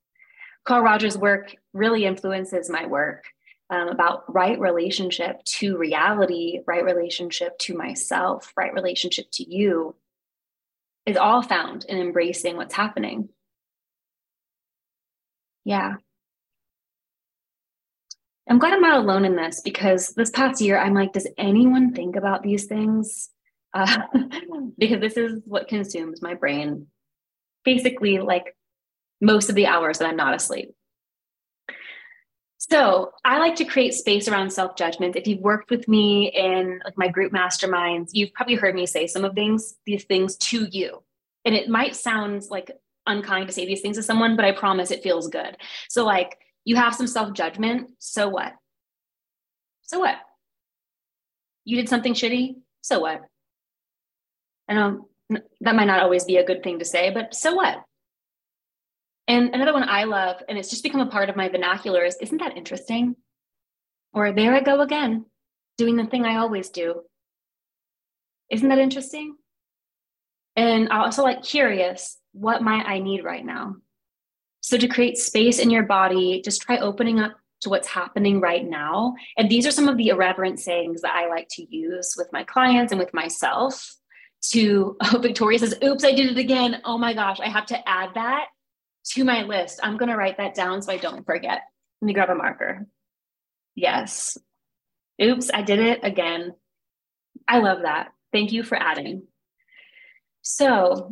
Carl 0.65 0.82
Rogers' 0.82 1.19
work 1.19 1.56
really 1.73 2.06
influences 2.06 2.67
my 2.67 2.88
work 2.88 3.25
um, 3.69 3.89
about 3.89 4.23
right 4.34 4.60
relationship 4.60 5.43
to 5.60 5.78
reality, 5.78 6.62
right 6.65 6.84
relationship 6.84 7.56
to 7.60 7.78
myself, 7.78 8.51
right 8.58 8.73
relationship 8.73 9.28
to 9.34 9.47
you 9.47 9.93
is 11.06 11.15
all 11.15 11.43
found 11.43 11.86
in 11.86 11.99
embracing 11.99 12.58
what's 12.58 12.73
happening. 12.73 13.30
Yeah. 15.63 15.97
I'm 18.49 18.60
glad 18.60 18.73
I'm 18.73 18.81
not 18.81 18.99
alone 18.99 19.25
in 19.25 19.36
this 19.36 19.62
because 19.62 20.10
this 20.10 20.29
past 20.29 20.62
year, 20.62 20.77
I'm 20.77 20.93
like, 20.93 21.13
does 21.13 21.27
anyone 21.38 21.93
think 21.93 22.15
about 22.15 22.43
these 22.43 22.65
things? 22.65 23.29
Uh, 23.73 24.03
because 24.77 25.01
this 25.01 25.17
is 25.17 25.41
what 25.45 25.67
consumes 25.67 26.21
my 26.21 26.34
brain 26.34 26.88
basically 27.65 28.19
like 28.19 28.55
most 29.19 29.49
of 29.49 29.55
the 29.55 29.65
hours 29.65 29.97
that 29.97 30.08
I'm 30.08 30.15
not 30.15 30.36
asleep. 30.36 30.73
So 32.58 33.12
I 33.23 33.38
like 33.39 33.55
to 33.58 33.65
create 33.65 33.93
space 33.93 34.27
around 34.27 34.51
self 34.51 34.75
judgment. 34.75 35.15
If 35.15 35.27
you've 35.27 35.41
worked 35.41 35.69
with 35.69 35.88
me 35.88 36.31
in 36.31 36.79
like 36.86 36.97
my 36.97 37.10
group 37.10 37.34
masterminds, 37.34 38.10
you've 38.13 38.34
probably 38.34 38.55
heard 38.55 38.73
me 38.73 38.86
say 38.86 39.08
some 39.08 39.25
of 39.25 39.34
things, 39.34 39.75
these 39.86 40.05
things 40.05 40.38
to 40.38 40.65
you. 40.71 41.03
And 41.43 41.53
it 41.53 41.69
might 41.69 41.95
sound 41.95 42.43
like 42.49 42.71
unkind 43.05 43.47
to 43.47 43.53
say 43.53 43.65
these 43.65 43.81
things 43.81 43.97
to 43.97 44.03
someone, 44.03 44.36
but 44.36 44.45
I 44.45 44.51
promise 44.51 44.89
it 44.89 45.03
feels 45.03 45.27
good. 45.27 45.58
So 45.89 46.05
like 46.05 46.39
you 46.65 46.75
have 46.75 46.95
some 46.95 47.08
self 47.08 47.34
judgment. 47.34 47.91
So 47.99 48.28
what? 48.28 48.54
So 49.84 49.99
what? 49.99 50.15
You 51.63 51.78
did 51.78 51.88
something 51.88 52.13
shitty. 52.13 52.56
So 52.82 52.99
what? 52.99 53.21
I 54.67 54.73
know 54.73 55.08
that 55.62 55.75
might 55.75 55.86
not 55.86 56.01
always 56.01 56.25
be 56.25 56.38
a 56.38 56.45
good 56.45 56.63
thing 56.63 56.80
to 56.80 56.86
say, 56.86 57.12
but 57.12 57.34
so 57.34 57.56
what? 57.56 57.84
And 59.28 59.56
another 59.56 59.73
one 59.73 59.88
I 59.88 60.04
love, 60.04 60.41
and 60.47 60.58
it's 60.58 60.69
just 60.69 60.84
become 60.84 61.01
a 61.01 61.08
part 61.08 61.30
of 61.30 61.36
my 61.36 61.49
vernacular, 61.49 62.04
is 62.04 62.17
Isn't 62.21 62.39
that 62.39 62.58
interesting? 62.58 63.15
Or 64.13 64.32
there 64.32 64.54
I 64.54 64.62
go 64.62 64.82
again, 64.82 65.25
doing 65.78 65.95
the 65.95 66.06
thing 66.06 66.25
I 66.25 66.38
always 66.38 66.69
do. 66.69 67.01
Isn't 68.51 68.69
that 68.69 68.78
interesting? 68.78 69.36
And 70.56 70.89
I 70.89 70.99
also 70.99 71.23
like 71.23 71.43
curious, 71.43 72.17
what 72.34 72.62
might 72.62 72.86
I 72.86 72.99
need 72.99 73.23
right 73.23 73.43
now? 73.43 73.75
So, 74.65 74.80
to 74.80 74.88
create 74.88 75.19
space 75.19 75.60
in 75.60 75.69
your 75.69 75.84
body, 75.84 76.41
just 76.43 76.63
try 76.63 76.80
opening 76.80 77.19
up 77.19 77.38
to 77.62 77.69
what's 77.69 77.88
happening 77.88 78.41
right 78.41 78.67
now. 78.67 79.13
And 79.38 79.47
these 79.47 79.67
are 79.67 79.71
some 79.71 79.88
of 79.88 79.95
the 79.95 80.08
irreverent 80.08 80.60
sayings 80.60 81.01
that 81.01 81.13
I 81.13 81.30
like 81.30 81.47
to 81.51 81.67
use 81.69 82.15
with 82.17 82.34
my 82.34 82.43
clients 82.43 82.91
and 82.91 82.97
with 82.97 83.13
myself. 83.13 83.95
To 84.54 84.97
oh, 85.04 85.19
Victoria 85.19 85.60
says, 85.60 85.75
Oops, 85.84 86.04
I 86.04 86.13
did 86.13 86.32
it 86.32 86.39
again. 86.39 86.82
Oh 86.84 86.97
my 86.97 87.13
gosh, 87.13 87.39
I 87.39 87.47
have 87.47 87.67
to 87.67 87.88
add 87.88 88.15
that 88.15 88.47
to 89.12 89.23
my 89.23 89.43
list. 89.43 89.82
I'm 89.84 89.97
going 89.97 90.10
to 90.10 90.17
write 90.17 90.38
that 90.38 90.56
down 90.56 90.82
so 90.82 90.91
I 90.91 90.97
don't 90.97 91.28
forget. 91.28 91.62
Let 92.01 92.08
me 92.08 92.13
grab 92.13 92.32
a 92.32 92.36
marker. 92.36 92.88
Yes. 93.75 94.36
Oops, 95.21 95.47
I 95.54 95.62
did 95.62 95.78
it 95.78 95.99
again. 96.01 96.56
I 97.47 97.60
love 97.60 97.84
that. 97.84 98.13
Thank 98.34 98.51
you 98.51 98.63
for 98.63 98.82
adding. 98.82 99.28
So, 100.41 101.12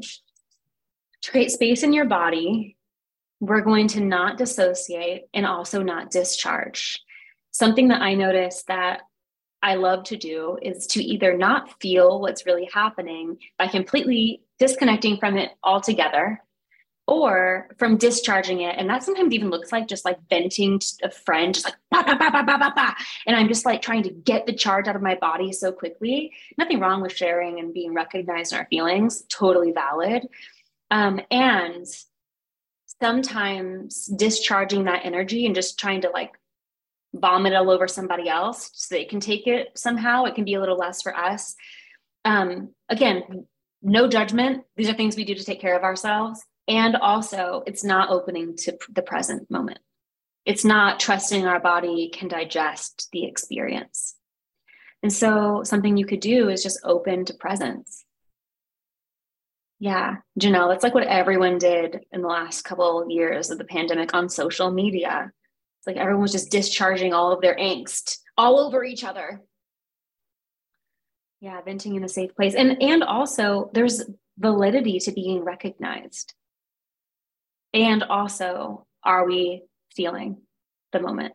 to 1.22 1.32
create 1.32 1.52
space 1.52 1.84
in 1.84 1.94
your 1.94 2.06
body 2.06 2.78
we're 3.44 3.62
going 3.62 3.90
to 3.90 4.00
not 4.00 4.38
dissociate 4.38 5.28
and 5.34 5.46
also 5.46 5.84
not 5.84 6.10
discharge. 6.10 7.02
Something 7.52 7.90
that 7.90 8.02
I 8.02 8.14
noticed 8.14 8.68
that 8.68 9.02
I 9.62 9.76
love 9.76 10.06
to 10.06 10.18
do 10.18 10.58
is 10.62 10.88
to 10.88 11.04
either 11.04 11.38
not 11.38 11.82
feel 11.82 12.22
what's 12.22 12.46
really 12.46 12.70
happening 12.74 13.38
by 13.58 13.68
completely 13.68 14.44
disconnecting 14.60 15.18
from 15.18 15.38
it 15.38 15.52
altogether 15.62 16.42
or 17.06 17.68
from 17.78 17.98
discharging 17.98 18.62
it. 18.62 18.76
And 18.78 18.90
that 18.90 19.04
sometimes 19.04 19.34
even 19.34 19.50
looks 19.50 19.74
like 19.74 19.90
just 19.90 20.06
like 20.06 20.20
venting 20.30 20.80
to 20.80 20.88
a 21.04 21.12
friend, 21.12 21.54
just 21.54 21.66
like, 21.66 21.76
bah, 21.92 22.04
bah, 22.06 22.16
bah, 22.18 22.30
bah, 22.32 22.44
bah, 22.46 22.58
bah, 22.58 22.72
bah. 22.74 22.94
and 23.28 23.36
I'm 23.36 23.50
just 23.50 23.66
like 23.66 23.82
trying 23.82 24.04
to 24.04 24.10
get 24.10 24.46
the 24.46 24.54
charge 24.54 24.88
out 24.88 24.96
of 24.96 25.02
my 25.02 25.16
body 25.16 25.52
so 25.52 25.74
quickly. 25.74 26.32
Nothing 26.58 26.80
wrong 26.80 27.02
with 27.02 27.12
sharing 27.12 27.60
and 27.60 27.74
being 27.74 27.94
recognized 27.94 28.54
in 28.54 28.60
our 28.60 28.68
feelings, 28.70 29.24
totally 29.30 29.74
valid. 29.74 30.30
Um, 30.92 31.20
and 31.30 31.86
sometimes 33.04 34.06
discharging 34.06 34.86
that 34.86 35.02
energy 35.04 35.46
and 35.46 35.56
just 35.56 35.78
trying 35.78 36.00
to 36.00 36.10
like 36.10 36.32
vomit 37.14 37.54
all 37.54 37.70
over 37.70 37.86
somebody 37.86 38.30
else 38.30 38.70
so 38.74 38.96
they 38.96 39.04
can 39.04 39.20
take 39.20 39.46
it 39.46 39.68
somehow 39.76 40.24
it 40.24 40.36
can 40.36 40.46
be 40.46 40.54
a 40.54 40.60
little 40.62 40.78
less 40.78 41.02
for 41.02 41.14
us. 41.14 41.54
Um, 42.24 42.70
again 42.88 43.46
no 43.84 44.08
judgment. 44.08 44.64
These 44.78 44.90
are 44.90 44.94
things 44.94 45.18
we 45.18 45.26
do 45.26 45.36
to 45.36 45.44
take 45.44 45.60
care 45.60 45.76
of 45.76 45.84
ourselves. 45.84 46.42
And 46.70 46.96
also 46.96 47.64
it's 47.68 47.84
not 47.84 48.10
opening 48.10 48.56
to 48.60 48.78
the 48.90 49.02
present 49.02 49.52
moment. 49.52 49.80
It's 50.46 50.64
not 50.64 51.02
trusting 51.02 51.46
our 51.46 51.60
body 51.60 52.10
can 52.14 52.30
digest 52.30 53.10
the 53.12 53.26
experience. 53.26 54.16
And 55.02 55.12
so 55.12 55.64
something 55.66 55.98
you 55.98 56.06
could 56.06 56.22
do 56.22 56.48
is 56.48 56.64
just 56.64 56.80
open 56.86 57.26
to 57.26 57.34
presence 57.34 58.03
yeah, 59.84 60.16
Janelle, 60.40 60.74
it's 60.74 60.82
like 60.82 60.94
what 60.94 61.08
everyone 61.08 61.58
did 61.58 62.06
in 62.14 62.22
the 62.22 62.28
last 62.30 62.62
couple 62.62 63.02
of 63.02 63.10
years 63.10 63.50
of 63.50 63.58
the 63.58 63.66
pandemic 63.66 64.14
on 64.14 64.30
social 64.30 64.72
media. 64.72 65.30
It's 65.78 65.88
like 65.88 65.98
everyone 65.98 66.22
was 66.22 66.32
just 66.32 66.50
discharging 66.50 67.14
all 67.14 67.34
of 67.34 67.42
their 67.42 67.58
angst 67.58 68.20
all 68.38 68.60
over 68.60 68.86
each 68.86 69.04
other. 69.04 69.42
Yeah, 71.42 71.62
venting 71.64 71.96
in 71.96 72.04
a 72.06 72.08
safe 72.08 72.34
place. 72.34 72.56
And 72.56 72.82
and 72.82 73.04
also 73.04 73.72
there's 73.74 74.02
validity 74.38 75.00
to 75.00 75.12
being 75.12 75.44
recognized. 75.44 76.34
And 77.74 78.04
also, 78.04 78.88
are 79.04 79.26
we 79.28 79.64
feeling 79.94 80.38
the 80.94 81.02
moment? 81.02 81.34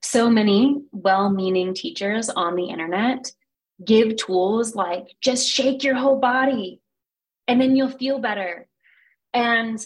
So 0.00 0.30
many 0.30 0.76
well 0.92 1.28
meaning 1.28 1.74
teachers 1.74 2.30
on 2.30 2.54
the 2.54 2.66
internet 2.66 3.32
give 3.84 4.16
tools 4.16 4.74
like 4.74 5.14
just 5.20 5.48
shake 5.48 5.84
your 5.84 5.94
whole 5.94 6.18
body 6.18 6.80
and 7.46 7.60
then 7.60 7.76
you'll 7.76 7.88
feel 7.88 8.18
better. 8.18 8.68
And 9.32 9.84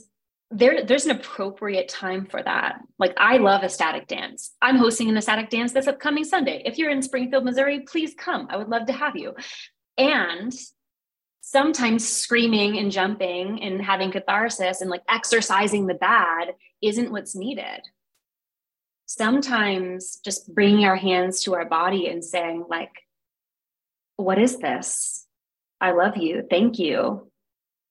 there, 0.50 0.84
there's 0.84 1.06
an 1.06 1.16
appropriate 1.16 1.88
time 1.88 2.26
for 2.26 2.42
that. 2.42 2.80
Like, 2.98 3.14
I 3.16 3.38
love 3.38 3.64
ecstatic 3.64 4.06
dance. 4.06 4.52
I'm 4.60 4.76
hosting 4.76 5.08
an 5.08 5.16
ecstatic 5.16 5.48
dance 5.48 5.72
this 5.72 5.86
upcoming 5.86 6.24
Sunday. 6.24 6.62
If 6.66 6.76
you're 6.76 6.90
in 6.90 7.00
Springfield, 7.00 7.44
Missouri, 7.44 7.80
please 7.80 8.14
come. 8.14 8.48
I 8.50 8.58
would 8.58 8.68
love 8.68 8.86
to 8.86 8.92
have 8.92 9.16
you. 9.16 9.34
And 9.96 10.52
sometimes 11.40 12.08
screaming 12.08 12.78
and 12.78 12.92
jumping 12.92 13.62
and 13.62 13.80
having 13.80 14.10
catharsis 14.10 14.80
and 14.80 14.90
like 14.90 15.02
exercising 15.08 15.86
the 15.86 15.94
bad 15.94 16.54
isn't 16.82 17.12
what's 17.12 17.34
needed. 17.34 17.80
Sometimes 19.06 20.18
just 20.24 20.54
bringing 20.54 20.84
our 20.84 20.96
hands 20.96 21.42
to 21.42 21.54
our 21.54 21.66
body 21.66 22.08
and 22.08 22.24
saying, 22.24 22.64
like, 22.68 22.92
what 24.22 24.38
is 24.38 24.58
this? 24.58 25.26
I 25.80 25.92
love 25.92 26.16
you. 26.16 26.44
Thank 26.48 26.78
you. 26.78 27.30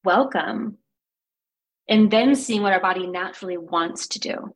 Welcome 0.04 0.78
and 1.92 2.10
then 2.10 2.36
seeing 2.36 2.62
what 2.62 2.72
our 2.72 2.80
body 2.80 3.06
naturally 3.06 3.58
wants 3.58 4.08
to 4.08 4.20
do. 4.20 4.56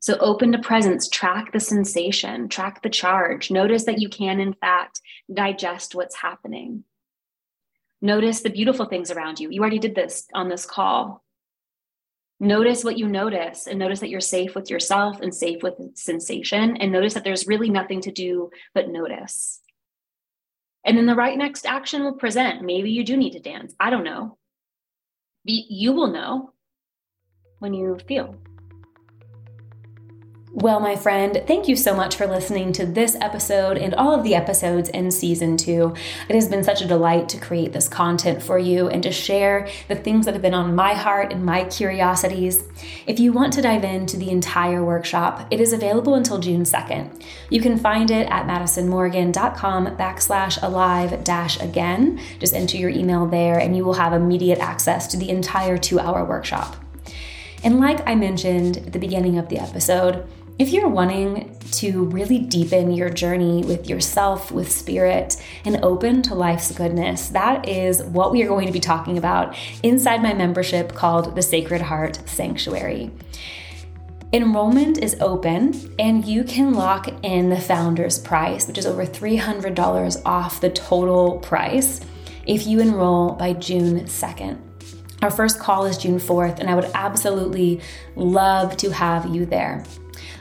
So 0.00 0.16
open 0.18 0.52
to 0.52 0.58
presence, 0.58 1.06
track 1.08 1.52
the 1.52 1.60
sensation, 1.60 2.48
track 2.48 2.82
the 2.82 2.88
charge. 2.88 3.50
Notice 3.50 3.84
that 3.84 4.00
you 4.00 4.08
can, 4.08 4.40
in 4.40 4.54
fact, 4.54 5.02
digest 5.32 5.94
what's 5.94 6.16
happening. 6.16 6.84
Notice 8.00 8.40
the 8.40 8.50
beautiful 8.50 8.86
things 8.86 9.10
around 9.10 9.38
you. 9.38 9.50
You 9.50 9.60
already 9.60 9.78
did 9.78 9.94
this 9.94 10.26
on 10.32 10.48
this 10.48 10.64
call. 10.64 11.22
Notice 12.40 12.84
what 12.84 12.98
you 12.98 13.06
notice 13.06 13.66
and 13.66 13.78
notice 13.78 14.00
that 14.00 14.10
you're 14.10 14.20
safe 14.20 14.54
with 14.54 14.70
yourself 14.70 15.20
and 15.20 15.34
safe 15.34 15.62
with 15.62 15.74
sensation. 15.94 16.76
And 16.78 16.90
notice 16.90 17.14
that 17.14 17.24
there's 17.24 17.46
really 17.46 17.68
nothing 17.68 18.00
to 18.02 18.12
do 18.12 18.50
but 18.74 18.88
notice. 18.88 19.60
And 20.86 20.96
then 20.96 21.06
the 21.06 21.14
right 21.14 21.36
next 21.36 21.66
action 21.66 22.04
will 22.04 22.14
present. 22.14 22.62
Maybe 22.62 22.90
you 22.90 23.04
do 23.04 23.16
need 23.16 23.32
to 23.32 23.40
dance. 23.40 23.74
I 23.78 23.90
don't 23.90 24.04
know 24.04 24.38
you 25.46 25.92
will 25.92 26.08
know 26.08 26.52
when 27.58 27.74
you 27.74 27.98
feel. 28.06 28.36
Well, 30.58 30.80
my 30.80 30.96
friend, 30.96 31.42
thank 31.46 31.68
you 31.68 31.76
so 31.76 31.94
much 31.94 32.16
for 32.16 32.26
listening 32.26 32.72
to 32.72 32.86
this 32.86 33.14
episode 33.20 33.76
and 33.76 33.94
all 33.94 34.14
of 34.14 34.24
the 34.24 34.34
episodes 34.34 34.88
in 34.88 35.10
season 35.10 35.58
two. 35.58 35.92
It 36.30 36.34
has 36.34 36.48
been 36.48 36.64
such 36.64 36.80
a 36.80 36.88
delight 36.88 37.28
to 37.28 37.38
create 37.38 37.74
this 37.74 37.90
content 37.90 38.42
for 38.42 38.58
you 38.58 38.88
and 38.88 39.02
to 39.02 39.12
share 39.12 39.68
the 39.88 39.96
things 39.96 40.24
that 40.24 40.32
have 40.32 40.40
been 40.40 40.54
on 40.54 40.74
my 40.74 40.94
heart 40.94 41.30
and 41.30 41.44
my 41.44 41.64
curiosities. 41.64 42.64
If 43.06 43.20
you 43.20 43.34
want 43.34 43.52
to 43.52 43.60
dive 43.60 43.84
into 43.84 44.16
the 44.16 44.30
entire 44.30 44.82
workshop, 44.82 45.46
it 45.50 45.60
is 45.60 45.74
available 45.74 46.14
until 46.14 46.38
June 46.38 46.62
2nd. 46.62 47.22
You 47.50 47.60
can 47.60 47.76
find 47.76 48.10
it 48.10 48.26
at 48.30 48.46
madisonmorrigan.com 48.46 49.98
backslash 49.98 50.62
alive 50.62 51.22
dash 51.22 51.60
again. 51.60 52.18
Just 52.38 52.54
enter 52.54 52.78
your 52.78 52.88
email 52.88 53.26
there 53.26 53.58
and 53.58 53.76
you 53.76 53.84
will 53.84 53.92
have 53.92 54.14
immediate 54.14 54.60
access 54.60 55.06
to 55.08 55.18
the 55.18 55.28
entire 55.28 55.76
two 55.76 56.00
hour 56.00 56.24
workshop. 56.24 56.76
And 57.62 57.78
like 57.78 58.00
I 58.08 58.14
mentioned 58.14 58.78
at 58.78 58.94
the 58.94 58.98
beginning 58.98 59.36
of 59.36 59.50
the 59.50 59.58
episode, 59.58 60.26
if 60.58 60.70
you're 60.70 60.88
wanting 60.88 61.54
to 61.72 62.04
really 62.06 62.38
deepen 62.38 62.92
your 62.92 63.10
journey 63.10 63.62
with 63.64 63.90
yourself, 63.90 64.50
with 64.50 64.72
spirit, 64.72 65.36
and 65.66 65.78
open 65.82 66.22
to 66.22 66.34
life's 66.34 66.72
goodness, 66.72 67.28
that 67.28 67.68
is 67.68 68.02
what 68.02 68.32
we 68.32 68.42
are 68.42 68.48
going 68.48 68.66
to 68.66 68.72
be 68.72 68.80
talking 68.80 69.18
about 69.18 69.54
inside 69.82 70.22
my 70.22 70.32
membership 70.32 70.94
called 70.94 71.34
the 71.34 71.42
Sacred 71.42 71.82
Heart 71.82 72.20
Sanctuary. 72.24 73.10
Enrollment 74.32 74.98
is 74.98 75.16
open 75.20 75.94
and 75.98 76.24
you 76.24 76.42
can 76.42 76.72
lock 76.72 77.08
in 77.22 77.50
the 77.50 77.60
founder's 77.60 78.18
price, 78.18 78.66
which 78.66 78.78
is 78.78 78.86
over 78.86 79.04
$300 79.04 80.22
off 80.24 80.60
the 80.60 80.70
total 80.70 81.38
price, 81.40 82.00
if 82.46 82.66
you 82.66 82.80
enroll 82.80 83.32
by 83.32 83.52
June 83.52 84.04
2nd. 84.04 84.58
Our 85.22 85.30
first 85.30 85.58
call 85.58 85.86
is 85.86 85.98
June 85.98 86.18
4th, 86.18 86.60
and 86.60 86.68
I 86.68 86.74
would 86.74 86.90
absolutely 86.94 87.80
love 88.14 88.76
to 88.78 88.90
have 88.90 89.34
you 89.34 89.46
there. 89.46 89.84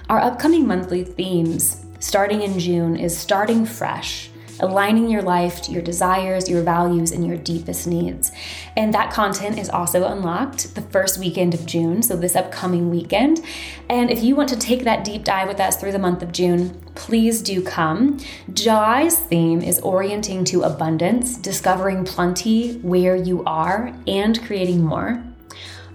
Our 0.10 0.20
upcoming 0.20 0.68
monthly 0.68 1.04
themes, 1.04 1.86
starting 2.00 2.42
in 2.42 2.60
June, 2.60 2.96
is 2.98 3.18
starting 3.18 3.66
fresh 3.66 4.30
aligning 4.60 5.10
your 5.10 5.22
life 5.22 5.62
to 5.64 5.72
your 5.72 5.82
desires, 5.82 6.50
your 6.50 6.64
values, 6.64 7.12
and 7.12 7.26
your 7.26 7.38
deepest 7.38 7.88
needs. 7.88 8.32
And 8.76 8.94
that 8.94 9.12
content 9.12 9.60
is 9.60 9.70
also 9.70 10.06
unlocked 10.06 10.76
the 10.76 10.82
first 10.82 11.20
weekend 11.20 11.54
of 11.54 11.66
June, 11.66 12.02
so 12.02 12.16
this 12.16 12.36
upcoming 12.36 12.90
weekend. 12.90 13.42
And 13.90 14.10
if 14.10 14.24
you 14.24 14.36
want 14.36 14.50
to 14.50 14.58
take 14.58 14.84
that 14.84 15.04
deep 15.04 15.24
dive 15.24 15.48
with 15.48 15.60
us 15.60 15.78
through 15.78 15.92
the 15.92 16.00
month 16.00 16.22
of 16.22 16.32
June, 16.32 16.82
please 16.96 17.42
do 17.42 17.62
come. 17.62 18.20
July's 18.54 19.18
theme 19.18 19.62
is 19.62 19.80
orienting 19.82 20.46
to 20.46 20.64
abundance, 20.64 21.38
discovering 21.38 22.06
plenty 22.06 22.76
where 22.78 23.16
you 23.16 23.44
are, 23.46 23.94
and 24.08 24.42
creating 24.44 24.84
more. 24.84 25.24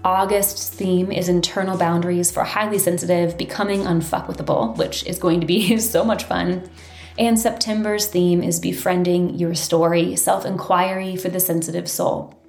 August's 0.03 0.69
theme 0.69 1.11
is 1.11 1.29
internal 1.29 1.77
boundaries 1.77 2.31
for 2.31 2.43
highly 2.43 2.79
sensitive, 2.79 3.37
becoming 3.37 3.81
unfuckwithable, 3.81 4.75
which 4.77 5.05
is 5.05 5.19
going 5.19 5.39
to 5.41 5.47
be 5.47 5.77
so 5.79 6.03
much 6.03 6.23
fun. 6.23 6.69
And 7.17 7.37
September's 7.37 8.07
theme 8.07 8.41
is 8.41 8.59
befriending 8.59 9.37
your 9.37 9.53
story, 9.53 10.15
self 10.15 10.45
inquiry 10.45 11.15
for 11.15 11.29
the 11.29 11.39
sensitive 11.39 11.89
soul. 11.89 12.40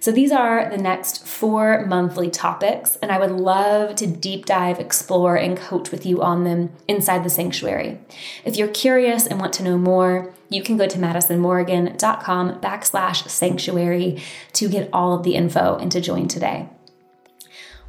So 0.00 0.10
these 0.10 0.32
are 0.32 0.70
the 0.70 0.78
next 0.78 1.26
four 1.26 1.84
monthly 1.84 2.30
topics, 2.30 2.96
and 3.02 3.12
I 3.12 3.18
would 3.18 3.30
love 3.30 3.96
to 3.96 4.06
deep 4.06 4.46
dive, 4.46 4.80
explore, 4.80 5.36
and 5.36 5.58
coach 5.58 5.90
with 5.90 6.06
you 6.06 6.22
on 6.22 6.44
them 6.44 6.72
inside 6.88 7.22
the 7.22 7.28
sanctuary. 7.28 8.00
If 8.42 8.56
you're 8.56 8.68
curious 8.68 9.26
and 9.26 9.38
want 9.38 9.52
to 9.54 9.62
know 9.62 9.76
more, 9.76 10.32
you 10.48 10.62
can 10.62 10.78
go 10.78 10.86
to 10.86 10.98
madisonmorrigan.com 10.98 12.60
backslash 12.60 13.28
sanctuary 13.28 14.22
to 14.54 14.70
get 14.70 14.88
all 14.90 15.14
of 15.14 15.22
the 15.22 15.34
info 15.34 15.76
and 15.76 15.92
to 15.92 16.00
join 16.00 16.28
today. 16.28 16.70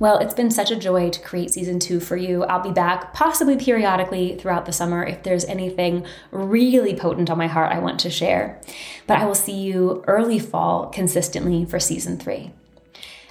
Well, 0.01 0.17
it's 0.17 0.33
been 0.33 0.49
such 0.49 0.71
a 0.71 0.75
joy 0.75 1.11
to 1.11 1.19
create 1.19 1.51
season 1.51 1.77
two 1.77 1.99
for 1.99 2.17
you. 2.17 2.43
I'll 2.43 2.63
be 2.63 2.71
back 2.71 3.13
possibly 3.13 3.55
periodically 3.55 4.35
throughout 4.35 4.65
the 4.65 4.71
summer 4.71 5.03
if 5.03 5.21
there's 5.21 5.45
anything 5.45 6.07
really 6.31 6.95
potent 6.95 7.29
on 7.29 7.37
my 7.37 7.45
heart 7.45 7.71
I 7.71 7.77
want 7.77 7.99
to 7.99 8.09
share. 8.09 8.59
But 9.05 9.19
I 9.19 9.25
will 9.25 9.35
see 9.35 9.61
you 9.61 10.03
early 10.07 10.39
fall 10.39 10.87
consistently 10.87 11.65
for 11.65 11.79
season 11.79 12.17
three. 12.17 12.49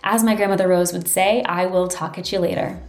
As 0.05 0.23
my 0.23 0.37
grandmother 0.37 0.69
Rose 0.69 0.93
would 0.93 1.09
say, 1.09 1.43
I 1.43 1.67
will 1.67 1.89
talk 1.89 2.19
at 2.19 2.31
you 2.31 2.39
later. 2.39 2.81